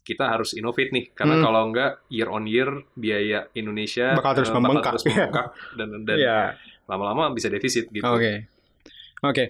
kita 0.00 0.24
harus 0.28 0.54
innovate 0.54 0.92
nih, 0.92 1.04
karena 1.10 1.34
Hmm. 1.34 1.44
kalau 1.44 1.62
enggak 1.66 1.90
year 2.06 2.28
on 2.28 2.44
year 2.44 2.70
biaya 2.94 3.50
Indonesia 3.52 4.14
Bakal 4.14 4.32
terus 4.38 4.50
uh, 4.50 4.54
membengkak. 4.54 4.92
terus 4.94 5.04
membengkak 5.04 5.46
dan 5.82 5.88
dan 6.04 6.16
Iya. 6.16 6.40
lama-lama 6.86 7.32
bisa 7.32 7.48
defisit 7.48 7.90
gitu. 7.90 8.06
Oke. 8.06 8.46
Oke. 9.20 9.44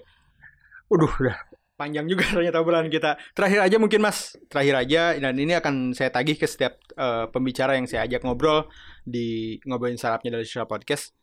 Udah, 0.87 1.09
udah 1.11 1.35
panjang 1.75 2.07
juga 2.07 2.25
ternyata 2.35 2.63
obrolan 2.63 2.87
kita. 2.87 3.19
Terakhir 3.35 3.59
aja 3.67 3.77
mungkin 3.77 3.99
Mas, 4.03 4.33
terakhir 4.47 4.75
aja 4.79 5.01
dan 5.19 5.35
ini 5.35 5.53
akan 5.55 5.91
saya 5.91 6.09
tagih 6.09 6.39
ke 6.39 6.47
setiap 6.47 6.79
eh, 6.95 7.25
pembicara 7.29 7.75
yang 7.75 7.85
saya 7.85 8.07
ajak 8.07 8.23
ngobrol 8.23 8.67
di 9.03 9.59
ngobrolin 9.67 9.99
sarapnya 9.99 10.33
dari 10.35 10.47
Social 10.47 10.67
Podcast. 10.67 11.13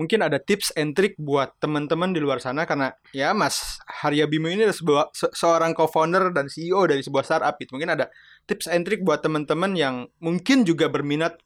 Mungkin 0.00 0.24
ada 0.24 0.40
tips 0.40 0.72
and 0.80 0.96
trick 0.96 1.12
buat 1.20 1.52
teman-teman 1.60 2.16
di 2.16 2.24
luar 2.24 2.40
sana 2.40 2.64
karena 2.64 2.96
ya 3.12 3.36
Mas 3.36 3.76
Harya 3.84 4.24
Bimo 4.24 4.48
ini 4.48 4.64
adalah 4.64 4.78
sebuah, 4.80 5.04
se- 5.12 5.34
seorang 5.36 5.76
co-founder 5.76 6.32
dan 6.32 6.48
CEO 6.48 6.88
dari 6.88 7.04
sebuah 7.04 7.20
startup 7.20 7.60
itu. 7.60 7.76
Mungkin 7.76 7.92
ada 7.92 8.08
tips 8.48 8.72
and 8.72 8.88
trick 8.88 9.04
buat 9.04 9.20
teman-teman 9.20 9.76
yang 9.76 10.08
mungkin 10.16 10.64
juga 10.64 10.88
berminat 10.88 11.36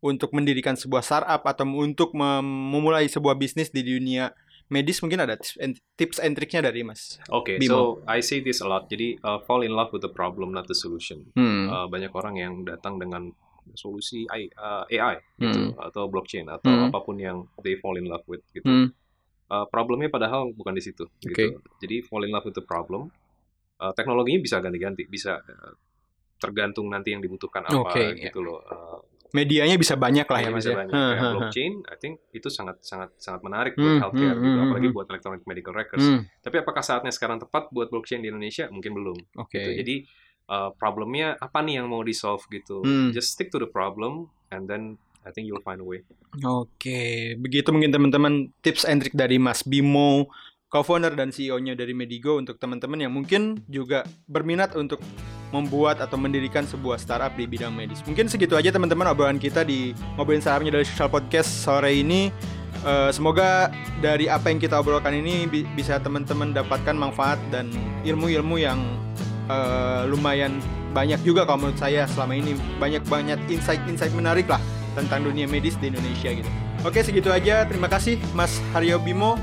untuk 0.00 0.32
mendirikan 0.32 0.72
sebuah 0.72 1.04
startup 1.04 1.44
atau 1.44 1.68
untuk 1.68 2.16
mem- 2.16 2.72
memulai 2.72 3.12
sebuah 3.12 3.36
bisnis 3.36 3.68
di 3.68 3.84
dunia 3.84 4.32
medis 4.68 5.00
mungkin 5.00 5.20
ada 5.20 5.34
tips 5.34 5.56
and, 5.56 5.72
tips 5.96 6.16
and 6.18 6.32
triknya 6.32 6.68
dari 6.68 6.84
Mas. 6.84 7.16
Oke, 7.28 7.56
Bimo. 7.56 7.68
so 7.68 7.78
I 8.04 8.20
say 8.20 8.38
this 8.38 8.60
a 8.60 8.68
lot. 8.68 8.86
Jadi 8.86 9.16
uh, 9.18 9.40
fall 9.42 9.60
in 9.62 9.72
love 9.72 9.90
with 9.90 10.00
the 10.00 10.12
problem, 10.12 10.52
not 10.52 10.64
the 10.64 10.76
solution. 10.76 11.28
Hmm. 11.32 11.66
Uh, 11.66 11.86
banyak 11.86 12.12
orang 12.12 12.34
yang 12.36 12.52
datang 12.62 12.96
dengan 12.96 13.32
solusi 13.72 14.24
AI, 14.26 14.48
uh, 14.54 14.84
AI 14.86 15.16
gitu, 15.36 15.72
Hmm. 15.72 15.76
atau 15.78 16.08
blockchain 16.08 16.48
atau 16.48 16.68
Hmm. 16.68 16.88
apa 16.88 16.98
pun 17.00 17.16
yang 17.16 17.44
they 17.60 17.76
fall 17.76 17.96
in 17.96 18.08
love 18.08 18.24
with 18.24 18.40
gitu. 18.52 18.64
Hmm. 18.64 18.88
Uh, 19.48 19.64
problemnya 19.64 20.08
padahal 20.08 20.52
bukan 20.52 20.76
di 20.76 20.84
situ. 20.84 21.08
Gitu. 21.18 21.32
Oke. 21.32 21.46
Jadi 21.80 22.04
fall 22.04 22.24
in 22.24 22.32
love 22.32 22.44
with 22.44 22.56
the 22.56 22.64
problem. 22.64 23.08
Uh, 23.78 23.92
teknologinya 23.92 24.40
bisa 24.40 24.60
ganti-ganti, 24.60 25.04
bisa 25.04 25.38
uh, 25.38 25.72
tergantung 26.36 26.86
nanti 26.86 27.10
yang 27.10 27.20
dibutuhkan 27.20 27.64
apa 27.64 27.88
Oke, 27.88 28.04
ya. 28.14 28.28
gitu 28.28 28.44
loh. 28.44 28.60
Uh, 28.62 29.00
medianya 29.36 29.76
bisa 29.76 29.94
banyak 29.94 30.24
lah 30.24 30.40
ya 30.40 30.48
mas 30.48 30.64
ya. 30.64 30.76
banyak. 30.76 30.92
Kayak 30.92 31.20
hah. 31.20 31.32
blockchain, 31.36 31.72
I 31.84 31.96
think 32.00 32.14
itu 32.32 32.48
sangat 32.48 32.80
sangat 32.80 33.12
sangat 33.20 33.40
menarik 33.44 33.72
Hmm, 33.76 33.84
buat 33.84 33.96
healthcare 34.08 34.36
hmm, 34.36 34.44
gitu, 34.44 34.56
hmm, 34.56 34.64
apalagi 34.68 34.88
hmm. 34.88 34.96
buat 34.96 35.06
electronic 35.12 35.42
medical 35.44 35.74
records. 35.76 36.06
Hmm, 36.06 36.20
Tapi 36.40 36.56
apakah 36.64 36.82
saatnya 36.82 37.12
sekarang 37.12 37.38
tepat 37.38 37.68
buat 37.70 37.92
blockchain 37.92 38.24
di 38.24 38.32
Indonesia? 38.32 38.66
Mungkin 38.72 38.92
belum. 38.96 39.18
Oke. 39.36 39.60
Gitu. 39.60 39.70
Jadi 39.84 39.94
uh, 40.48 40.70
problemnya 40.74 41.36
apa 41.38 41.60
nih 41.60 41.82
yang 41.82 41.86
mau 41.92 42.00
di 42.00 42.16
solve 42.16 42.42
gitu? 42.48 42.80
Hmm. 42.80 43.12
Just 43.12 43.36
stick 43.36 43.52
to 43.52 43.60
the 43.60 43.68
problem 43.68 44.32
and 44.48 44.64
then 44.64 44.96
I 45.28 45.30
think 45.30 45.44
you'll 45.44 45.64
find 45.64 45.84
a 45.84 45.86
way. 45.86 46.00
Oke, 46.40 47.36
begitu 47.36 47.68
mungkin 47.68 47.92
teman-teman 47.92 48.48
tips 48.64 48.88
and 48.88 49.04
trick 49.04 49.12
dari 49.12 49.36
Mas 49.36 49.60
Bimo, 49.60 50.32
co-founder 50.72 51.12
dan 51.12 51.28
CEO-nya 51.28 51.76
dari 51.76 51.92
Medigo 51.92 52.40
untuk 52.40 52.56
teman-teman 52.56 53.04
yang 53.04 53.12
mungkin 53.12 53.60
juga 53.68 54.08
berminat 54.24 54.72
untuk 54.72 55.04
membuat 55.48 56.04
atau 56.04 56.20
mendirikan 56.20 56.68
sebuah 56.68 57.00
startup 57.00 57.32
di 57.34 57.48
bidang 57.48 57.72
medis. 57.72 58.04
Mungkin 58.04 58.28
segitu 58.28 58.54
aja 58.54 58.68
teman-teman 58.68 59.08
obrolan 59.08 59.40
kita 59.40 59.64
di 59.64 59.96
ngobrolin 60.16 60.44
startupnya 60.44 60.80
dari 60.80 60.84
Social 60.84 61.08
Podcast 61.08 61.48
sore 61.64 61.96
ini. 61.96 62.28
Eh, 62.78 63.10
semoga 63.10 63.74
dari 63.98 64.30
apa 64.30 64.54
yang 64.54 64.62
kita 64.62 64.78
obrolkan 64.78 65.10
ini 65.10 65.50
bi- 65.50 65.66
bisa 65.74 65.98
teman-teman 65.98 66.54
dapatkan 66.54 66.94
manfaat 66.94 67.40
dan 67.50 67.72
ilmu-ilmu 68.06 68.54
yang 68.60 68.78
eh, 69.50 70.02
lumayan 70.06 70.62
banyak 70.94 71.20
juga 71.26 71.44
kalau 71.44 71.66
menurut 71.66 71.80
saya 71.80 72.06
selama 72.06 72.38
ini 72.38 72.54
banyak 72.78 73.02
banyak 73.10 73.40
insight-insight 73.50 74.14
menarik 74.14 74.46
lah 74.46 74.62
tentang 74.94 75.26
dunia 75.26 75.50
medis 75.50 75.74
di 75.82 75.90
Indonesia 75.90 76.30
gitu. 76.30 76.50
Oke 76.86 77.02
segitu 77.02 77.34
aja. 77.34 77.66
Terima 77.66 77.90
kasih 77.90 78.22
Mas 78.30 78.62
Haryo 78.70 79.02
Bimo. 79.02 79.34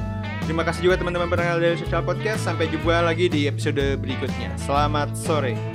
Terima 0.47 0.61
kasih 0.61 0.87
juga 0.87 1.01
teman-teman 1.01 1.27
pendengar 1.27 1.59
dari 1.59 1.75
Social 1.75 2.05
Podcast. 2.05 2.45
Sampai 2.47 2.71
jumpa 2.71 3.01
lagi 3.03 3.27
di 3.27 3.49
episode 3.49 3.99
berikutnya. 3.99 4.53
Selamat 4.61 5.11
sore. 5.17 5.74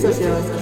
Daily 0.00 0.12
Social 0.12 0.30
Podcast. 0.30 0.57